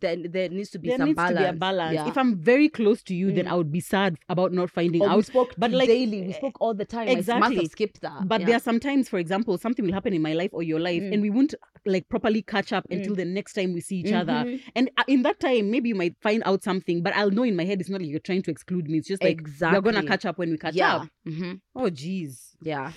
[0.00, 1.36] then there needs to be there some needs balance.
[1.38, 1.94] to be a balance.
[1.94, 2.08] Yeah.
[2.08, 3.50] If I'm very close to you, then Mm.
[3.50, 6.22] I would be sad about not finding Or we spoke but, like, daily.
[6.22, 7.08] We spoke all the time.
[7.08, 7.56] I must exactly.
[7.56, 8.26] have skipped that.
[8.28, 8.46] But yeah.
[8.46, 11.12] there are sometimes, for example, something will happen in my life or your life, Mm.
[11.12, 14.32] and we won't like properly catch up until the next time we see each other.
[14.32, 14.60] Mhm.
[14.74, 17.54] And uh, in that time, maybe you might find out something, but I'll know in
[17.54, 18.98] my head it's not like you're trying to exclude me.
[18.98, 19.78] It's just like exactly.
[19.78, 20.96] we're gonna catch up when we catch yeah.
[20.96, 21.08] up.
[21.24, 22.56] hmm Oh, jeez.
[22.60, 22.90] Yeah.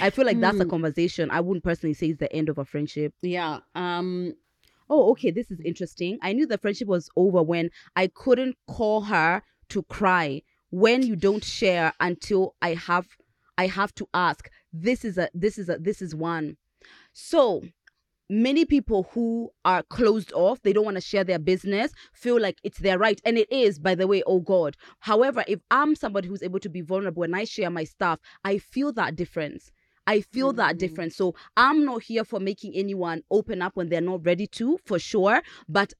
[0.00, 0.70] I feel like that's a Hmm.
[0.70, 1.30] conversation.
[1.30, 3.12] I wouldn't personally say it's the end of a friendship.
[3.20, 3.58] Yeah.
[3.74, 4.32] Um.
[4.90, 6.18] Oh, okay, this is interesting.
[6.20, 10.42] I knew the friendship was over when I couldn't call her to cry.
[10.70, 13.06] When you don't share until I have
[13.56, 14.50] I have to ask.
[14.72, 16.56] This is a this is a this is one.
[17.12, 17.62] So
[18.28, 22.58] many people who are closed off, they don't want to share their business, feel like
[22.62, 23.20] it's their right.
[23.24, 24.76] And it is, by the way, oh God.
[25.00, 28.58] However, if I'm somebody who's able to be vulnerable and I share my stuff, I
[28.58, 29.72] feel that difference.
[30.06, 30.78] I feel that Mm.
[30.78, 31.16] difference.
[31.16, 34.98] So I'm not here for making anyone open up when they're not ready to, for
[34.98, 35.42] sure.
[35.68, 35.92] But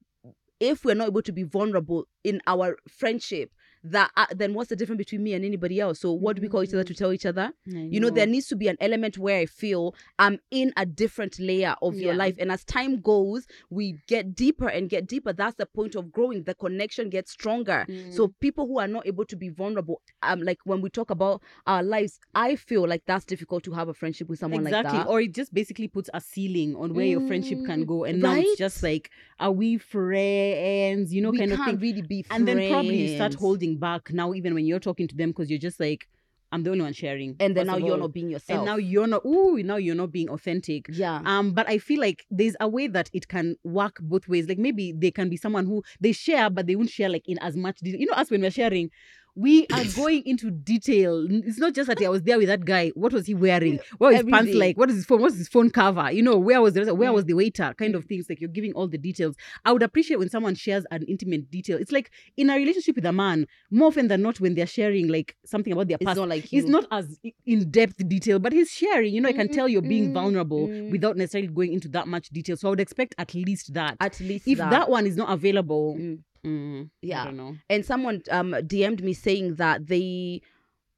[0.61, 4.77] if we're not able to be vulnerable in our friendship, that uh, then what's the
[4.77, 6.01] difference between me and anybody else?
[6.01, 7.53] So what do we call each other to tell each other?
[7.65, 11.39] You know, there needs to be an element where I feel I'm in a different
[11.41, 12.37] layer of your life.
[12.39, 15.33] And as time goes, we get deeper and get deeper.
[15.33, 16.43] That's the point of growing.
[16.45, 17.87] The connection gets stronger.
[17.89, 18.13] Mm.
[18.13, 21.41] So people who are not able to be vulnerable, um, like when we talk about
[21.67, 25.07] our lives, I feel like that's difficult to have a friendship with someone exactly like
[25.07, 25.11] that.
[25.11, 28.21] or it just basically puts a ceiling on where your friendship can Mm, go and
[28.21, 29.79] now it's just like are we
[30.25, 32.41] friends you know we kind of thing really be friends?
[32.41, 33.41] and then probably you start friends.
[33.71, 36.09] Holding back now even when you're talking to them because you're just like
[36.53, 38.59] i'm the only one sharing and then now you're not being yourself.
[38.59, 41.21] and now you're not ooh now you're not being authentic yeah.
[41.25, 44.59] um but i feel like there's a way that it can work both ways like
[44.59, 47.57] maybe they can be someone who they share but they won't share like in as
[47.57, 48.91] much detail you know us when we're sharing
[49.35, 52.89] we are going into detail it's not just that i was there with that guy
[52.95, 55.49] what was he wearing what was his pants like what is his phone what's his
[55.49, 58.41] phone cover you know where was the where was the waiter kind of things like
[58.41, 61.93] you're giving all the details i would appreciate when someone shares an intimate detail it's
[61.93, 65.37] like in a relationship with a man more often than not when they're sharing like
[65.45, 66.61] something about their it's past not like you.
[66.61, 69.15] it's not as in depth detail, but he's sharing.
[69.15, 70.91] You know, I can tell you're being mm, vulnerable mm.
[70.91, 72.57] without necessarily going into that much detail.
[72.57, 73.97] So I would expect at least that.
[74.01, 74.89] at least if that.
[74.89, 76.21] one is not available, Mm.
[76.45, 77.25] Mm, I Yeah.
[77.25, 77.57] don't know.
[77.69, 80.41] and someone um DM'd me saying that they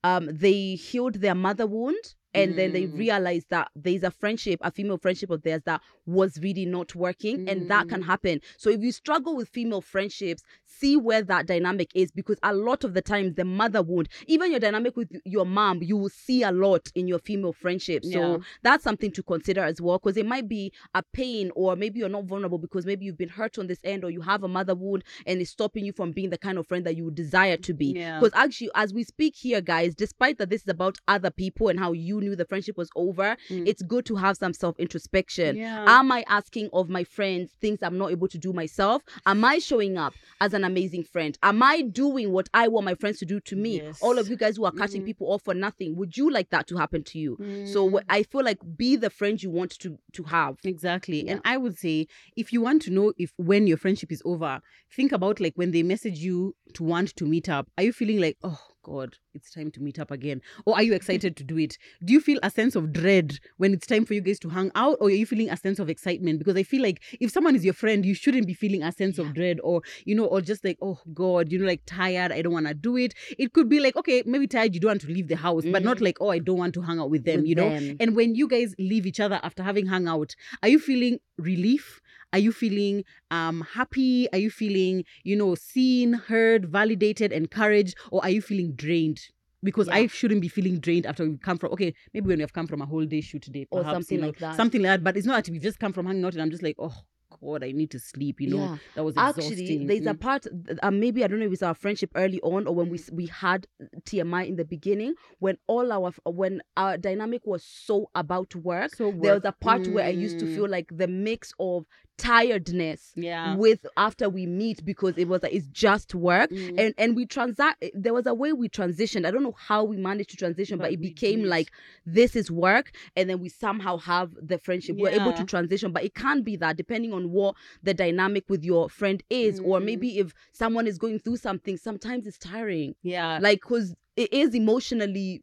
[0.04, 4.70] um they healed their mother wound and then they realize that there's a friendship, a
[4.70, 8.06] female friendship of theirs that was really not working, and that can Mm.
[8.06, 8.40] happen.
[8.58, 12.82] So if you struggle with female friendships, see where that dynamic is because a lot
[12.84, 16.42] of the times the mother wound, even your dynamic with your mom, you will see
[16.42, 18.10] a lot in your female friendships.
[18.10, 18.38] So Yeah.
[18.62, 22.08] that's something to consider as well because it might be a pain or maybe you're
[22.08, 24.74] not vulnerable because maybe you've been hurt on this end or you have a mother
[24.74, 27.74] wound and it's stopping you from being the kind of friend that you desire to
[27.74, 28.18] be Yeah.
[28.18, 31.78] because actually as we speak here guys despite that this is about other people and
[31.78, 33.66] how you knew the friendship was over Mm.
[33.66, 35.84] it's good to have some self introspection Yeah.
[35.88, 39.58] am i asking of my friends things i'm not able to do myself am i
[39.58, 43.26] showing up as an amazing friend am i doing what i want my friends to
[43.26, 43.98] do to me Yes.
[44.00, 45.06] all of you guys who are cutting Mhm.
[45.06, 47.92] people off for nothing would you like that to happen to you so Mm.
[48.00, 50.56] wh- I feel like be the friend you want to to have.
[50.64, 51.24] Exactly.
[51.24, 51.32] Yeah.
[51.32, 52.06] And I would say
[52.36, 54.60] if you want to know if when your friendship is over,
[54.94, 57.70] think about like when they message you to want to meet up.
[57.78, 60.40] Are you feeling like, oh God, it's time to meet up again?
[60.66, 61.78] Or are you excited to do it?
[62.04, 64.72] Do you feel a sense of dread when it's time for you guys to hang
[64.74, 64.98] out?
[65.00, 66.40] Or are you feeling a sense of excitement?
[66.40, 69.18] Because I feel like if someone is your friend, you shouldn't be feeling a sense
[69.18, 69.24] Yeah.
[69.26, 72.42] of dread or, you know, or just like, oh God, you know, like tired, I
[72.42, 73.14] don't want to do it.
[73.38, 75.84] It could be like, okay, maybe tired, you don't want to leave the house, but
[75.84, 76.02] not Mhm.
[76.02, 77.70] like, oh, I don't want to hang out with them, with you know?
[77.70, 77.96] them.
[78.00, 82.00] And when you guys leave each other after having hung out, are you feeling relief?
[82.32, 84.28] Are you feeling um happy?
[84.32, 89.20] Are you feeling, you know, seen, heard, validated, encouraged, or are you feeling drained?
[89.62, 89.94] Because Yeah.
[89.94, 92.82] I shouldn't be feeling drained after we've come from okay, maybe when we've come from
[92.82, 94.56] a whole day shoot today, Or something you know, like that.
[94.56, 95.04] Something like that.
[95.04, 96.94] But it's not that we've just come from hanging out and I'm just like, oh
[97.40, 98.56] God, I need to sleep, you know.
[98.64, 98.76] Yeah.
[98.96, 99.86] That was Actually, exhausting.
[99.86, 100.20] there's a Mm.
[100.20, 100.46] part.
[100.82, 103.26] Uh, maybe I don't know if it's our friendship early on or when we we
[103.26, 103.66] had
[104.04, 108.94] TMI in the beginning when all our when our dynamic was so about work.
[108.96, 110.54] so There was a part where I used to Mm.
[110.54, 111.86] feel like the mix of
[112.18, 113.56] tiredness yeah.
[113.56, 116.74] with after we meet because it was like it's just work Mm.
[116.78, 119.96] and and we transact there was a way we transitioned i don't know how we
[119.96, 121.48] managed to transition but, But it became did.
[121.48, 121.70] like
[122.04, 126.04] this is work and then we somehow have the friendship we're able to transition but
[126.04, 129.84] it can't be that depending on what the dynamic with your friend is or Mm.
[129.84, 133.38] maybe if someone is going through something sometimes it's tiring yeah.
[133.40, 135.42] like because it is emotionally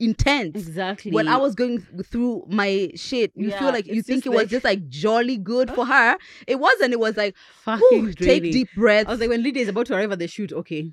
[0.00, 1.12] intense exactly.
[1.12, 1.80] when I was going
[2.10, 5.70] through my shit, you feel like you think it was like- just like jolly good
[5.70, 6.16] for her.
[6.46, 6.92] It wasn't.
[6.92, 9.08] It was like, fucking "Whew, take deep breaths.
[9.08, 10.90] I was like, when Lydia is about to arrive at the shoot, okay.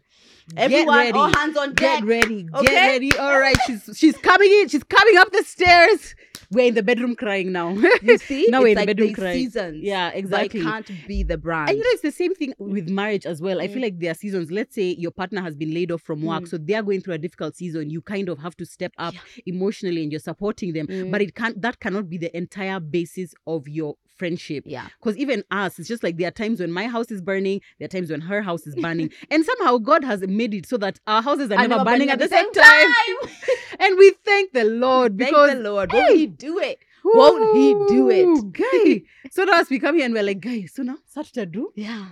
[0.56, 1.18] Everyone, get ready.
[1.20, 2.00] all hands on deck.
[2.00, 2.44] Get ready.
[2.62, 3.18] Get ready.
[3.18, 3.56] All right.
[3.66, 4.70] She's she's coming in.
[4.70, 6.16] She's coming up the stairs.
[6.50, 7.72] We're in the bedroom crying now.
[8.02, 9.34] You see, Now we're in it's the like bedroom crying.
[9.38, 9.84] seasons.
[9.84, 10.62] yeah, but exactly.
[10.62, 11.70] it can't be the brand.
[11.70, 13.60] And you know, it's the same thing with marriage as well.
[13.60, 13.74] I Mm.
[13.74, 14.50] feel like there are seasons.
[14.50, 16.48] Let's say your partner has been laid off from work, Mm.
[16.48, 17.90] so they are going through a difficult season.
[17.90, 19.14] You kind of have to step up
[19.46, 20.88] emotionally, and you're supporting them.
[20.88, 21.12] Mm.
[21.12, 21.62] But it can't.
[21.62, 24.64] That cannot be the entire basis of your friendship.
[24.66, 27.62] yeah, Because even us, it's just like there are times when my house is burning,
[27.80, 29.12] there are times when her house is burning.
[29.32, 32.20] and somehow God has made it so that our houses are never never burning at
[32.20, 32.90] the same time.
[33.80, 35.92] and we thank the Lord Thank because the Lord.
[35.92, 36.80] hey, Won't He do it?
[37.04, 38.52] Won't He do it?
[38.52, 39.04] Guy.
[39.32, 41.72] so now as we come here and we're like, guys, so now Saturday do?
[41.76, 42.10] Yeah.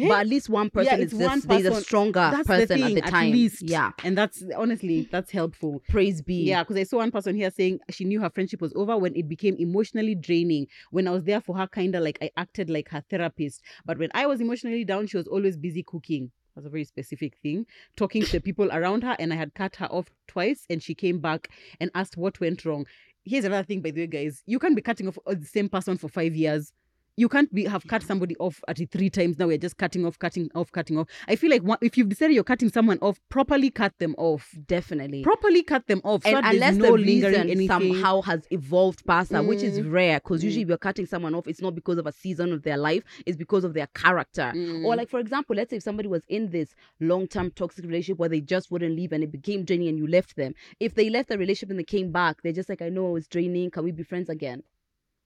[0.00, 0.08] Eh?
[0.08, 1.82] But at least one person it's is one this, there's a person.
[1.84, 3.32] stronger That's person the thing, at the time.
[3.32, 3.62] least.
[3.62, 3.90] Yeah.
[4.04, 5.82] And that's honestly, that's helpful.
[5.88, 6.44] Praise be.
[6.44, 9.14] Yeah, because I saw one person here saying she knew her friendship was over when
[9.16, 10.66] it became emotionally draining.
[10.90, 13.62] When I was there for her, kind of like I acted like her therapist.
[13.84, 16.30] But when I was emotionally down, she was always busy cooking.
[16.54, 17.66] That's a very specific thing.
[17.96, 20.94] Talking to the people around her, and I had cut her off twice, and she
[20.94, 22.84] came back and asked what went wrong.
[23.24, 24.42] Here's another thing, by the way, guys.
[24.46, 26.72] You can't be cutting off the same person for five years.
[27.18, 30.18] You can't be have cut somebody off at three times now we're just cutting off
[30.18, 33.20] cutting off cutting off i feel like one, if you've decided you're cutting someone off
[33.28, 35.22] properly cut them off Definitely.
[35.22, 39.30] properly cut them off and there's unless no the lingering reason somehow has evolved past
[39.32, 39.92] that, which is Mm.
[39.92, 40.44] rare, because Mm.
[40.44, 43.02] usually if you're cutting someone off, it's not because of a season of their life,
[43.26, 44.52] it's because of their character.
[44.54, 44.84] Mm.
[44.84, 48.28] Or like for example, let's say if somebody was in this long-term toxic relationship where
[48.28, 50.54] they just wouldn't leave and it became draining and you left them.
[50.80, 53.12] If they left the relationship and they came back, they're just like, I know it
[53.12, 53.70] was draining.
[53.70, 54.62] Can we be friends again?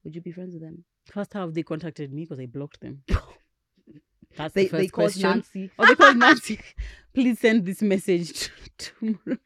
[0.05, 0.85] Would you be friends with them?
[1.07, 3.03] First have they contacted me because i blocked them
[4.37, 5.71] that's They the first they called question Nancy.
[5.79, 6.59] Oh, they called Nancy.
[7.15, 9.37] Please send this message tomorrow.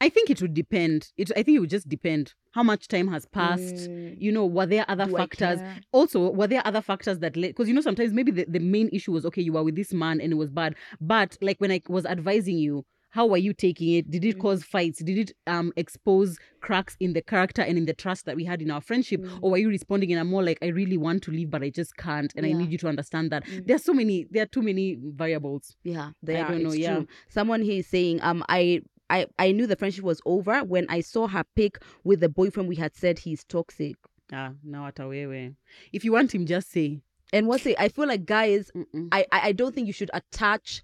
[0.00, 1.12] I think it would depend.
[1.16, 3.88] It I think it would just depend how much time has passed.
[3.88, 5.60] Mm, You know, were there other do factors?
[5.92, 7.48] Also, were there other factors that led?
[7.48, 9.92] Because you know, sometimes maybe the, the main issue was okay, you were with this
[9.92, 10.74] man and it was bad.
[11.00, 14.10] But like when I was advising you, how were you taking it?
[14.10, 14.40] Did it Mm.
[14.40, 15.02] cause fights?
[15.02, 18.60] Did it um expose cracks in the character and in the trust that we had
[18.60, 19.20] in our friendship?
[19.22, 19.38] Mm.
[19.42, 21.70] Or were you responding in a more like I really want to leave, but I
[21.70, 23.66] just can't, and I need you to understand that Mm.
[23.66, 25.76] there are so many, there are too many variables.
[25.84, 26.48] Yeah, they I are.
[26.52, 26.94] don't know, yeah.
[26.96, 27.06] true.
[27.28, 28.82] Someone here is saying, um, I.
[29.10, 32.66] I, I knew the friendship was over when I saw her pic with the boyfriend
[32.66, 33.96] we had said he's toxic.
[34.32, 35.52] Ah, now at away.
[35.92, 37.02] If you want him, just say.
[37.30, 37.76] And what's it?
[37.78, 39.08] I feel like guys, Mm-mm.
[39.12, 40.82] I, I I don't think you should attach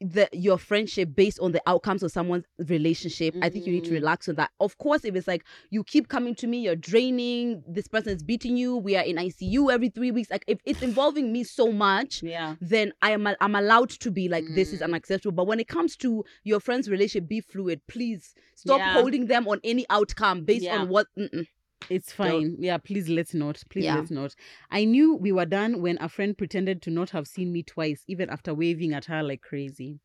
[0.00, 3.34] the your friendship based on the outcomes of someone's relationship.
[3.42, 3.94] I think you need to Mm.
[3.94, 4.50] relax on that.
[4.58, 8.22] Of course, if it's like you keep coming to me, you're draining, this person is
[8.22, 10.30] beating you, we are in ICU every three weeks.
[10.30, 12.56] Like if it's involving me so much, Yeah.
[12.60, 14.84] then I am I'm allowed to be like this is Mm.
[14.84, 15.32] unacceptable.
[15.36, 17.80] But when it comes to your friend's relationship, be fluid.
[17.86, 18.94] Please stop Yeah.
[18.94, 20.78] holding them on any outcome based Yeah.
[20.78, 21.06] on what.
[21.18, 21.46] Mm-mm.
[21.88, 22.56] It's fine.
[22.58, 23.62] Yeah, please let's not.
[23.70, 23.96] Please Yeah.
[23.96, 24.34] let's not.
[24.70, 28.04] I knew we were done when a friend pretended to not have seen me twice,
[28.06, 29.98] even after waving at her like crazy.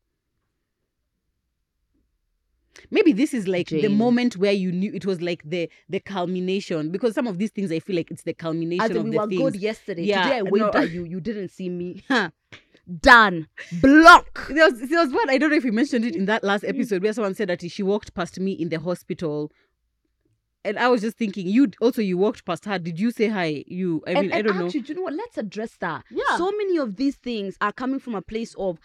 [2.90, 3.96] Maybe this is like the Jane.
[3.96, 7.72] moment where you knew it was like the the culmination because some of these things
[7.72, 9.40] I feel like it's the culmination As in of we the were things.
[9.40, 10.02] good yesterday.
[10.02, 10.80] Yeah, Today I waved no.
[10.82, 11.04] at you.
[11.04, 12.02] You didn't see me.
[12.08, 12.30] Huh.
[13.00, 13.48] Done.
[13.80, 14.46] Block.
[14.50, 16.64] There was, there was one I don't know if you mentioned it in that last
[16.64, 19.50] episode where someone said that she walked past me in the hospital,
[20.66, 22.78] and I was just thinking, you also you walked past her.
[22.78, 23.64] Did you say hi?
[23.66, 24.66] You, I mean, and, I don't know.
[24.66, 25.14] actually, do you know what?
[25.14, 26.04] Let's address that.
[26.10, 26.36] Yeah.
[26.36, 28.78] So many of these things are coming from a place of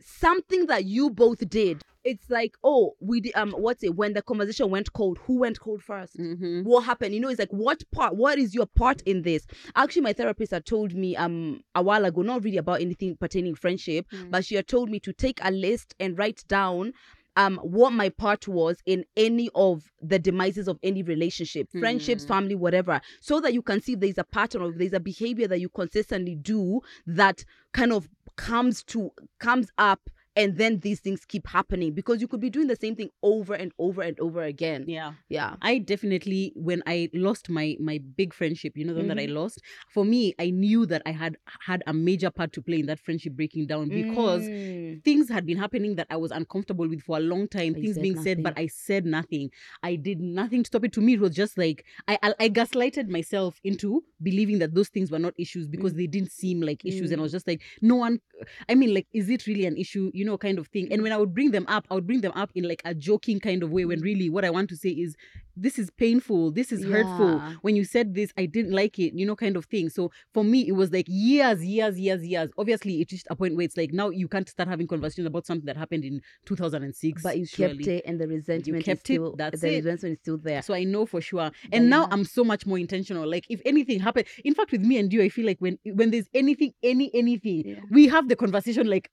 [0.00, 1.82] something that you both did.
[2.04, 3.96] It's like, oh, we did, um, what's it?
[3.96, 6.64] When the conversation went cold, who went cold 1st Mhm.
[6.64, 7.14] What happened?
[7.14, 8.14] You know, it's like, what part?
[8.14, 9.44] What is your part in this?
[9.74, 13.56] Actually, my therapist had told me um a while ago, not really about anything pertaining
[13.56, 14.30] friendship, Mm.
[14.30, 16.92] but she had told me to take a list and write down
[17.36, 22.28] um what my part was in any of the demises of any relationship friendships Hmm.
[22.28, 25.00] family whatever so that you can see if there's a pattern or if there's a
[25.00, 31.00] behavior that you consistently do that kind of comes to comes up and then these
[31.00, 34.18] things keep happening because you could be doing the same thing over and over and
[34.20, 35.14] over again Yeah.
[35.28, 39.16] yeah I definitely when I lost my my big friendship, you know the one that
[39.16, 39.36] Mm-hmm.
[39.36, 39.62] I lost.
[39.94, 43.00] For me, I knew that I had had a major part to play in that
[43.00, 45.02] friendship breaking down because Mm.
[45.04, 47.74] things had been happening that I was uncomfortable with for a long time.
[47.74, 48.52] Things being said, but.
[48.58, 49.50] I said nothing.
[49.82, 50.92] I did nothing to stop it.
[50.94, 54.88] To me, it was just like I I, I gaslighted myself into believing that those
[54.88, 55.96] things were not issues because Mm.
[56.00, 57.26] they didn't seem like issues, and I Mm.
[57.28, 58.20] was just like, no one.
[58.68, 60.10] I mean, like, is it really an issue?
[60.14, 60.88] You know, kind of thing.
[60.92, 62.94] And when I would bring them up, I would bring them up in like a
[62.94, 63.84] joking kind of way.
[63.86, 65.16] When really, what I want to say is,
[65.58, 66.50] this is painful.
[66.50, 67.38] This is hurtful.
[67.62, 69.14] When you said this, I didn't like it.
[69.18, 69.88] You know, kind of thing.
[69.88, 72.50] So for me, it was like years, years, years, years.
[72.58, 75.46] Obviously, it reached a point where it's like now you can't start having conversations about
[75.46, 77.22] something that happened in 2006.
[77.22, 77.76] but you surely.
[77.78, 79.76] kept it and the resentment kept is it, still that's the it.
[79.84, 81.50] resentment is still there So I know for sure.
[81.72, 82.08] And now.
[82.10, 83.28] I'm so much more intentional.
[83.28, 86.10] Like if anything happened, in fact, with me and you, I feel like when when
[86.10, 87.80] there's anything, any anything, Yeah.
[87.90, 89.10] we have the conversation like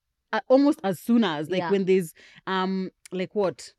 [0.48, 1.72] almost as soon as like Yeah.
[1.72, 2.14] when there's
[2.48, 3.74] um like what.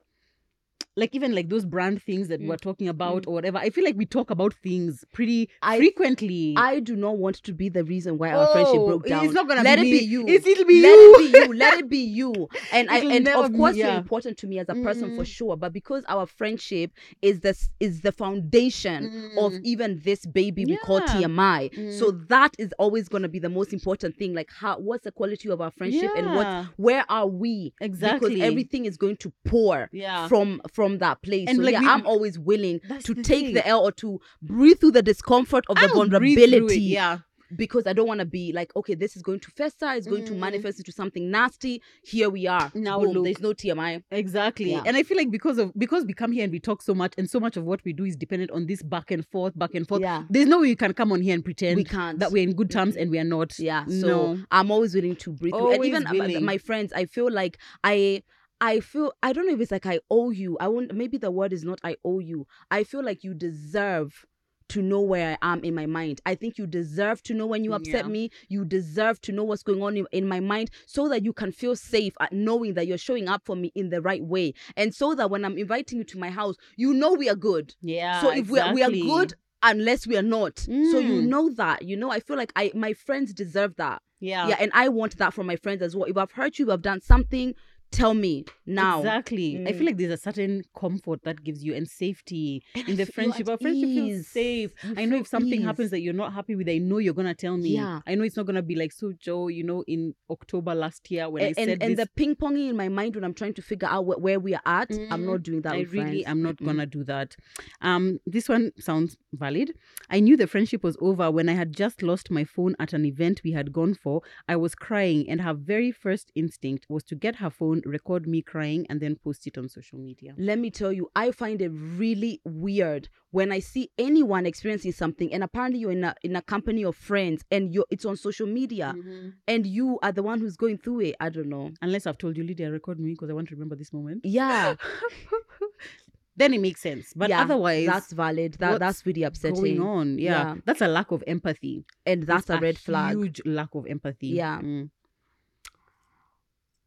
[0.96, 2.46] Like even like those brand things that Mm.
[2.46, 6.54] we're talking about or whatever, I feel like we talk about things pretty I- frequently.
[6.56, 9.24] I do not want to be the reason why our friendship Oh, broke down.
[9.24, 9.98] It's not gonna Let be it me.
[9.98, 10.28] be you.
[10.28, 11.14] It's, it'll be Let you.
[11.18, 11.52] it be you.
[11.54, 12.48] Let it be you.
[12.72, 15.26] And I and of be- course you're important to me as a person for Mm.
[15.26, 15.56] sure.
[15.56, 16.92] But because our friendship
[17.22, 19.60] is this is the foundation of Mm.
[19.64, 21.06] even this baby we call Yeah.
[21.22, 21.70] TMI.
[21.98, 22.28] So Mm.
[22.28, 24.32] that is always gonna be the most important thing.
[24.32, 27.72] Like how what's the quality of our friendship and what where are we?
[27.80, 28.34] Exactly.
[28.36, 30.28] Because everything is going to pour Yeah.
[30.28, 31.46] from from that place.
[31.48, 33.54] And so like yeah, we- I'm always willing to the take thing.
[33.54, 36.80] the L or to breathe through the discomfort of the I'll breathe through it, vulnerability
[36.80, 37.18] Yeah.
[37.56, 40.24] because I don't want to be like, okay, this is going to fester, it's going
[40.24, 40.38] to Mm.
[40.38, 41.80] manifest into something nasty.
[42.02, 42.72] Here we are.
[42.74, 43.24] Now Boom, look.
[43.24, 44.02] there's no TMI.
[44.10, 44.72] Exactly.
[44.72, 44.82] Yeah.
[44.84, 47.12] And I feel like because of because we come here and we talk so much
[47.18, 49.74] and so much of what we do is dependent on this back and forth, back
[49.74, 50.00] and forth.
[50.00, 50.24] Yeah.
[50.30, 52.18] There's no way you can come on here and pretend We can't.
[52.18, 53.56] that we're in good terms and we are not.
[53.58, 53.84] Yeah.
[53.86, 54.38] So no.
[54.50, 55.72] I'm always willing to breathe through.
[55.74, 56.44] And even willing.
[56.44, 58.22] my friends, I feel like I
[58.64, 60.56] I feel I don't know if it's like I owe you.
[60.58, 62.46] I won't maybe the word is not I owe you.
[62.70, 64.24] I feel like you deserve
[64.70, 66.22] to know where I am in my mind.
[66.24, 68.10] I think you deserve to know when you upset Yeah.
[68.16, 68.30] me.
[68.48, 71.52] You deserve to know what's going on in, in my mind so that you can
[71.52, 74.54] feel safe at knowing that you're showing up for me in the right way.
[74.76, 77.74] And so that when I'm inviting you to my house, you know we are good.
[77.82, 78.20] Yeah.
[78.22, 80.58] so if we are, we are good unless we are not.
[80.90, 81.26] So you Mm.
[81.28, 81.82] know that.
[81.82, 84.00] You know, I feel like I my friends deserve that.
[84.20, 84.48] Yeah.
[84.48, 86.08] Yeah, and I want that from my friends as well.
[86.08, 87.54] If I've hurt you, if I've done something,
[87.94, 88.98] tell me now.
[89.00, 89.56] Exactly.
[89.66, 89.76] I Mm.
[89.76, 93.06] feel like there's a certain comfort that gives you and safety And in I the
[93.06, 93.48] friendship.
[93.48, 94.72] Our friendship feels safe.
[94.82, 95.64] You I know if something ease.
[95.64, 97.70] happens that you're not happy with, I know you're gonna tell me.
[97.70, 98.00] Yeah.
[98.06, 101.28] I know it's not gonna be like so Joe, you know, in October last year
[101.30, 102.04] when and, I said and, and this.
[102.06, 104.54] the ping ponging in my mind when I'm trying to figure out wh- where we
[104.54, 105.74] are at, I'm Mm, not doing that.
[105.74, 106.66] I with really am not Mm-mm.
[106.66, 107.36] gonna do that.
[107.80, 109.72] Um, this one sounds valid.
[110.10, 113.04] I knew the friendship was over when I had just lost my phone at an
[113.04, 114.22] event we had gone for.
[114.48, 118.42] I was crying, and her very first instinct was to get her phone, record me
[118.42, 120.34] crying, and then post it on social media.
[120.38, 125.32] Let me tell you, I find it really weird when I see anyone experiencing something,
[125.32, 128.46] and apparently you're in a in a company of friends, and you're it's on social
[128.46, 129.28] media, Mm-hmm.
[129.48, 131.16] and you are the one who's going through it.
[131.20, 131.70] I don't know.
[131.82, 134.20] Unless I've told you, Lydia, record me because I want to remember this moment.
[134.24, 134.74] Yeah,
[136.36, 137.12] then it makes sense.
[137.14, 138.54] But yeah, otherwise, that's valid.
[138.58, 139.56] That that's really upsetting.
[139.78, 140.18] going on.
[140.18, 140.54] Yeah, Yeah.
[140.64, 141.84] that's a lack of empathy.
[142.06, 143.16] and that's It's a red flag.
[143.16, 144.28] Huge lack of empathy.
[144.28, 144.60] Yeah.
[144.60, 144.90] Mm.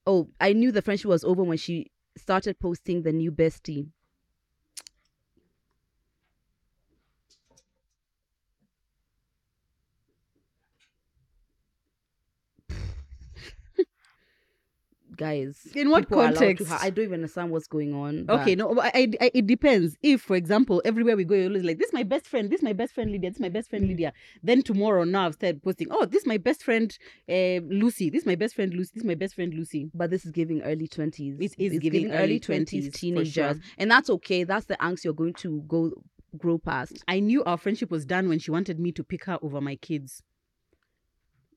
[0.08, 3.92] Oh, I knew the friendship was over when she started posting the new bestie.
[15.18, 16.72] Guys, In what context?
[16.72, 18.26] I don't even understand what's going on.
[18.30, 19.98] Okay, no, but I, I, it depends.
[20.04, 22.50] If, for example, everywhere we go, you're always like, "This is my best friend.
[22.50, 23.32] This is my best friend Lydia.
[23.32, 23.90] This is my best friend Mm.
[23.90, 24.14] Lydia."
[24.44, 26.96] Then tomorrow, now I've started posting, "Oh, this is my best friend
[27.28, 28.10] uh, Lucy.
[28.10, 28.92] This is my best friend Lucy.
[28.94, 31.36] This is my best friend Lucy." But this is giving early twenties.
[31.40, 33.56] It is giving early 20s, for teenagers, sure.
[33.78, 34.44] and that's okay.
[34.44, 35.92] That's the angst you're going to go
[36.38, 37.04] grow past.
[37.08, 39.76] I knew our friendship was done when she wanted me to pick her over my
[39.78, 40.22] kids.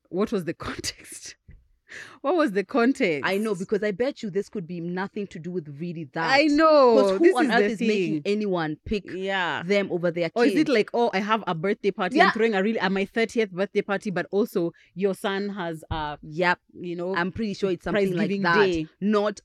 [0.09, 1.37] What was the context?
[2.23, 3.29] What was the context?
[3.29, 6.31] I know because I bet you this could be nothing to do with really that.
[6.31, 6.97] I know.
[6.97, 9.63] Because who this on is earth is making anyone pick Yeah.
[9.65, 10.33] them over their kids?
[10.37, 12.17] Or is it like, oh, I have a birthday party.
[12.17, 12.27] Yeah.
[12.27, 16.17] I'm throwing a really at my 30th birthday party, but also your son has uh
[16.23, 18.67] Yep, you know I'm pretty sure it's something like that.
[18.67, 18.87] day.
[19.01, 19.41] Not,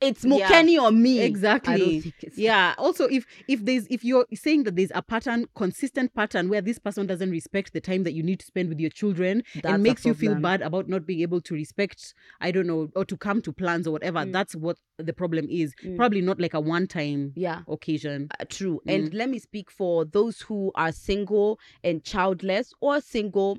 [0.00, 0.48] it's Yeah.
[0.48, 1.20] Mokeni or me.
[1.20, 1.74] Exactly.
[1.74, 2.74] I don't think it's Yeah.
[2.78, 6.78] Also, if if there's if you're saying that there's a pattern, consistent pattern where this
[6.78, 9.82] person doesn't respect the time that you need to spend with your children That's and
[9.82, 13.16] makes you feel bad about not being able to respect, I don't know, or to
[13.16, 14.32] come to plans or whatever, Mm.
[14.32, 15.74] that's what the problem is.
[15.84, 15.96] Mm.
[15.96, 17.62] Probably not like a one time Yeah.
[17.68, 18.28] occasion.
[18.38, 18.80] Uh, true.
[18.86, 18.94] Mm.
[18.94, 23.58] And let me speak for those who are single and childless or single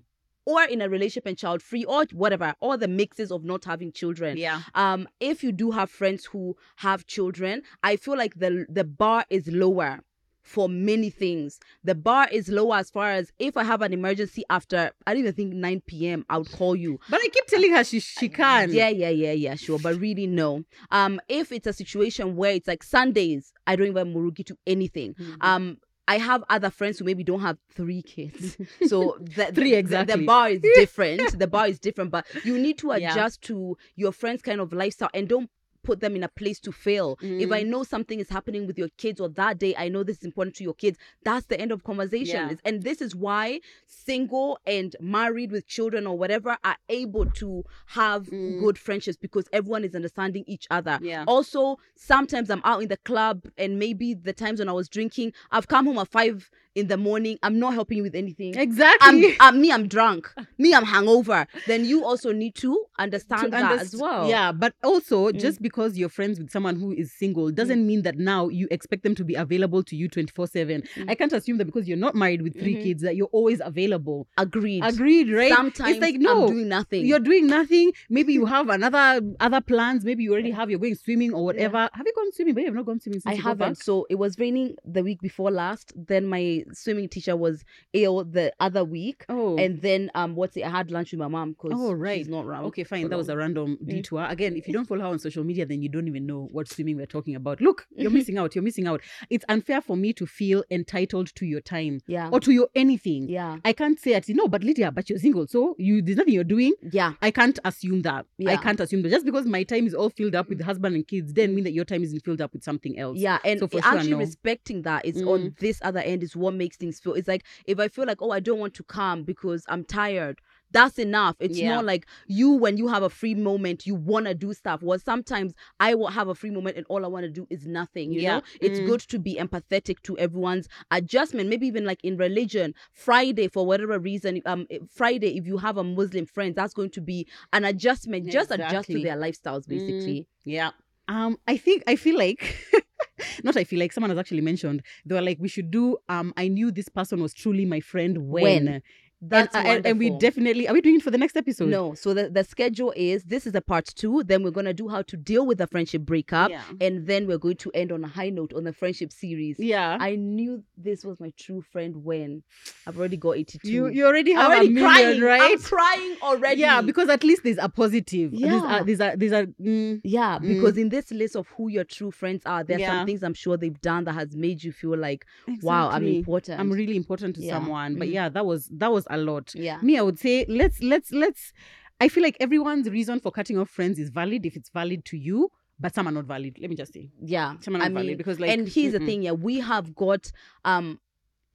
[0.49, 3.91] or in a relationship and child free or whatever, or the mixes of not having
[3.91, 4.37] children.
[4.37, 4.61] Yeah.
[4.83, 9.25] Um, if you do have friends who have children, I feel like the the bar
[9.29, 9.99] is lower
[10.41, 11.59] for many things.
[11.83, 15.21] The bar is lower as far as if I have an emergency after I don't
[15.21, 16.25] even think 9 p.m.
[16.29, 16.99] I would call you.
[17.09, 18.71] But I keep telling her she she can.
[18.73, 19.77] Yeah, yeah, yeah, yeah, sure.
[19.77, 20.63] But really, no.
[20.89, 25.13] Um, if it's a situation where it's like Sundays, I don't even murugi to anything.
[25.13, 25.37] Mhm.
[25.41, 25.77] Um,
[26.09, 28.57] I have other friends who maybe don't have three kids,
[28.87, 31.37] so the, Three, the- the, bar is different.
[31.43, 33.11] the bar is different, but you need to Yeah.
[33.11, 35.49] adjust to your friends' kind of lifestyle and don't
[35.83, 37.17] put them in a place to fail.
[37.21, 37.67] If I Mm.
[37.67, 40.55] know something is happening with your kids or that day, I know this is important
[40.57, 40.97] to your kids.
[41.23, 42.49] That's the end of conversation.
[42.49, 42.55] Yeah.
[42.65, 48.27] And this is why single and married with children or whatever are able to have
[48.27, 48.59] Mm.
[48.59, 50.99] good friendships because everyone is understanding each other.
[51.01, 51.23] Yeah.
[51.27, 55.33] Also, sometimes I'm out in the club and maybe the times when I was drinking,
[55.51, 56.49] I've come home at five
[56.79, 57.37] in the morning.
[57.43, 58.55] I'm not helping you with anything.
[58.55, 59.35] I'm, Exactly.
[59.39, 60.31] I'm me, I'm drunk.
[60.57, 61.45] Me, I'm hangover.
[61.67, 64.27] Then you also need to to understand that as well.
[64.29, 65.39] Yeah, but also Mm.
[65.39, 69.03] just because you're friends with someone who is single doesn't mean that now you expect
[69.03, 70.83] them to be available to you 24 7.
[70.97, 71.09] Mm.
[71.09, 72.83] I can't assume that because you're not married with 3 Mhm.
[72.83, 74.27] kids that you're always available.
[74.37, 74.83] Agreed.
[74.83, 75.51] Agreed, right?
[75.53, 76.47] Sometimes it's like no.
[76.47, 77.05] I'm doing nothing.
[77.05, 77.91] you're doing nothing.
[78.09, 80.03] Maybe you have another other plans.
[80.03, 80.69] Maybe you already have.
[80.69, 81.89] You're going swimming or whatever.
[81.93, 82.55] Have you gone swimming?
[82.55, 83.77] But you have not gone swimming since I haven't.
[83.81, 85.93] So it was raining the week before last.
[85.95, 87.63] Then my swimming teacher was
[87.93, 89.25] ill the other week.
[89.29, 90.63] Oh, And then um what's it?
[90.63, 92.17] I had lunch with my mom because Oh, right.
[92.19, 92.65] she's not around.
[92.65, 93.07] Okay, fine.
[93.09, 93.87] That was a random Mm.
[93.89, 94.25] detour.
[94.29, 96.67] Again, if you don't follow her on social media, then you don't even know what
[96.67, 97.61] swimming we're talking about.
[97.69, 98.55] Look, you're missing out.
[98.55, 99.01] You're missing out.
[99.29, 102.29] It's unfair for me to feel entitled to your time yeah.
[102.31, 103.27] or to your anything.
[103.29, 103.57] Yeah.
[103.65, 104.25] I can't say it.
[104.29, 106.73] No, but Lydia, but you're single, so you there's nothing you're doing.
[106.91, 107.13] Yeah.
[107.21, 108.25] I can't assume that.
[108.37, 108.51] Yeah.
[108.51, 111.07] I can't assume that just because my time is all filled up with husband and
[111.07, 113.17] kids, doesn't mean that your time isn't filled up with something else.
[113.17, 114.17] Yeah, and So for sure, actually no.
[114.19, 115.27] respecting that is Mm.
[115.27, 117.13] on this other end is what makes things feel.
[117.15, 120.39] It's like if I feel like, oh, I don't want to come because I'm tired,
[120.71, 121.35] that's enough.
[121.39, 121.69] It's Yeah.
[121.69, 124.83] not like you when you have a free moment, you want to do stuff.
[124.83, 127.65] Well, sometimes I will have a free moment and all I want to do is
[127.65, 128.11] nothing.
[128.13, 128.35] You Yeah.
[128.35, 128.85] know, it's Mm.
[128.85, 131.49] good to be empathetic to everyone's adjustment.
[131.49, 135.77] Maybe even like in religion, Friday for whatever reason, um, eh, Friday if you have
[135.77, 138.29] a Muslim friend, that's going to be an adjustment.
[138.29, 140.27] Just adjust to their lifestyles, basically.
[140.45, 140.71] Yeah.
[141.07, 142.55] Um, I think I feel like
[143.43, 146.33] not I feel like someone has actually mentioned they were like we should do um
[146.37, 148.81] I knew this person was truly my friend when, When.
[149.21, 151.67] That's and, and, and we definitely are we doing it for the next episode?
[151.69, 154.23] No, so the, the schedule is this is a part two.
[154.23, 156.61] Then we're gonna do how to deal with a friendship breakup, Yeah.
[156.79, 159.57] and then we're going to end on a high note on the friendship series.
[159.59, 159.97] Yeah.
[159.99, 162.43] I knew this was my true friend when
[162.87, 163.67] I've already got 82.
[163.69, 165.41] you you already I'm have already a million, crying, right?
[165.41, 166.61] I'm crying already.
[166.61, 168.31] Yeah, because at least there's a positive.
[168.31, 168.79] These Yeah.
[168.79, 172.11] are these are these are mm, yeah, because in this list of who your true
[172.11, 172.99] friends are, there's Yeah.
[172.99, 175.25] some things I'm sure they've done that has made you feel like,
[175.61, 176.57] wow, I'm important.
[176.59, 177.55] I'm really important to Yeah.
[177.55, 177.95] someone.
[177.99, 178.13] But Mm.
[178.13, 179.53] yeah, that was that was a lot.
[179.55, 179.79] yeah.
[179.81, 181.53] Me, I would say let's let's let's
[181.99, 185.17] I feel like everyone's reason for cutting off friends is valid if it's valid to
[185.17, 186.57] you, but some are not valid.
[186.59, 187.09] Let me just say.
[187.21, 187.55] Yeah.
[187.59, 189.05] Some are I not valid mean, because like and here's the mm-mm.
[189.05, 190.31] thing, yeah, we have got
[190.65, 190.99] um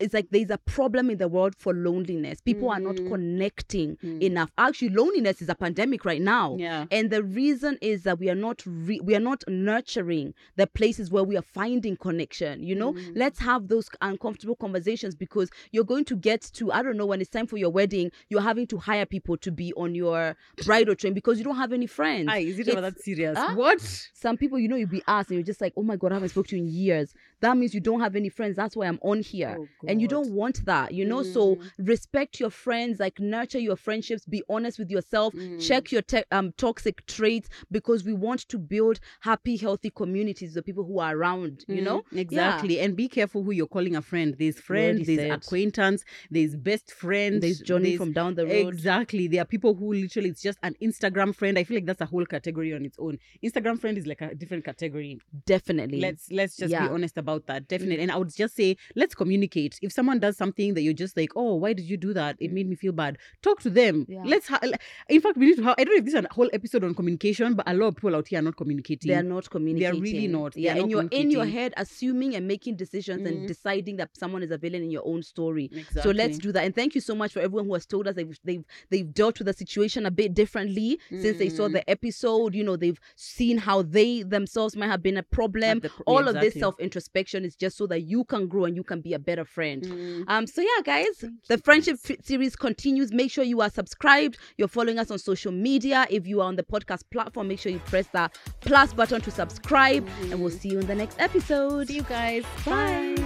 [0.01, 2.41] it's like there's a problem in the world for loneliness.
[2.41, 3.09] People are not Mhm.
[3.09, 4.23] connecting Mm.
[4.23, 4.51] enough.
[4.59, 6.57] Actually, loneliness is a pandemic right now.
[6.59, 6.87] Yeah.
[6.91, 11.11] And the reason is that we are not re- we are not nurturing the places
[11.11, 12.63] where we are finding connection.
[12.63, 13.13] You know, Mm.
[13.17, 17.21] let's have those uncomfortable conversations because you're going to get to I don't know when
[17.21, 20.37] it's time for your wedding, you're having to hire people to be on your
[20.67, 22.29] bridal train because you don't have any friends.
[22.31, 23.37] Aye, is it It's- that serious?
[23.39, 23.81] Ah, What?
[24.13, 26.15] Some people, you know, you'll be asked and you're just like, oh my God, I
[26.17, 27.15] haven't spoken to you in years.
[27.41, 28.57] That means you don't have any friends.
[28.57, 29.57] That's why I'm on here.
[29.61, 31.23] Oh, and you don't want that, you know?
[31.23, 31.71] So Mm.
[31.79, 35.61] respect your friends, like nurture your friendships, be honest with yourself, Mm.
[35.67, 40.63] check your te- um, toxic traits because we want to build happy, healthy communities, the
[40.63, 42.05] people who are around, you Mm, know?
[42.13, 45.31] exactly and be careful who you're calling a friend there's friend already there's said.
[45.33, 48.75] acquaintance there's best friend There's Johnny there's- from down the road.
[48.75, 52.01] exactly there are people who literally it's just an instagram friend i feel like that's
[52.01, 56.01] a whole category on its own instagram friend is like a different category Definitely.
[56.01, 56.87] let's let's just Yeah.
[56.89, 60.37] be honest about that definitely and i would just say let's communicate if someone does
[60.37, 62.93] something that you're just like oh why did you do that it made me feel
[62.93, 64.23] bad talk to them Yeah.
[64.25, 64.61] let's ha-
[65.09, 66.85] in fact we need to have i don't know if this is a whole episode
[66.85, 70.03] on communication but a lot of people out here are not communicating They're not communicating.
[70.03, 70.53] They are really not.
[70.55, 73.27] They Yeah, and you're in your head assuming and making decisions Mm.
[73.29, 75.67] and deciding that someone is a villain in your own story.
[75.73, 76.03] exactly.
[76.03, 76.65] So let's do that.
[76.65, 79.39] And thank you so much for everyone who has told us they've they've they've dealt
[79.39, 81.73] with the situation a bit differently since they saw Mm.
[81.79, 82.55] the episode.
[82.55, 85.81] You know, they've seen how they themselves might have been a problem.
[85.81, 88.77] the pro- All of this self introspection is just so that you can grow and
[88.81, 89.64] you can be a better friend.
[89.73, 90.25] Mm.
[90.29, 93.13] Um, so yeah, guys, the friendship f- series continues.
[93.13, 94.39] Make sure you are subscribed.
[94.57, 96.07] You're following us on social media.
[96.11, 99.31] If you are on the podcast platform, make sure you press that plus button to
[99.31, 100.07] subscribe.
[100.31, 101.89] And we'll see you in the next episode.
[101.89, 102.45] See you guys.
[102.65, 103.24] Bye.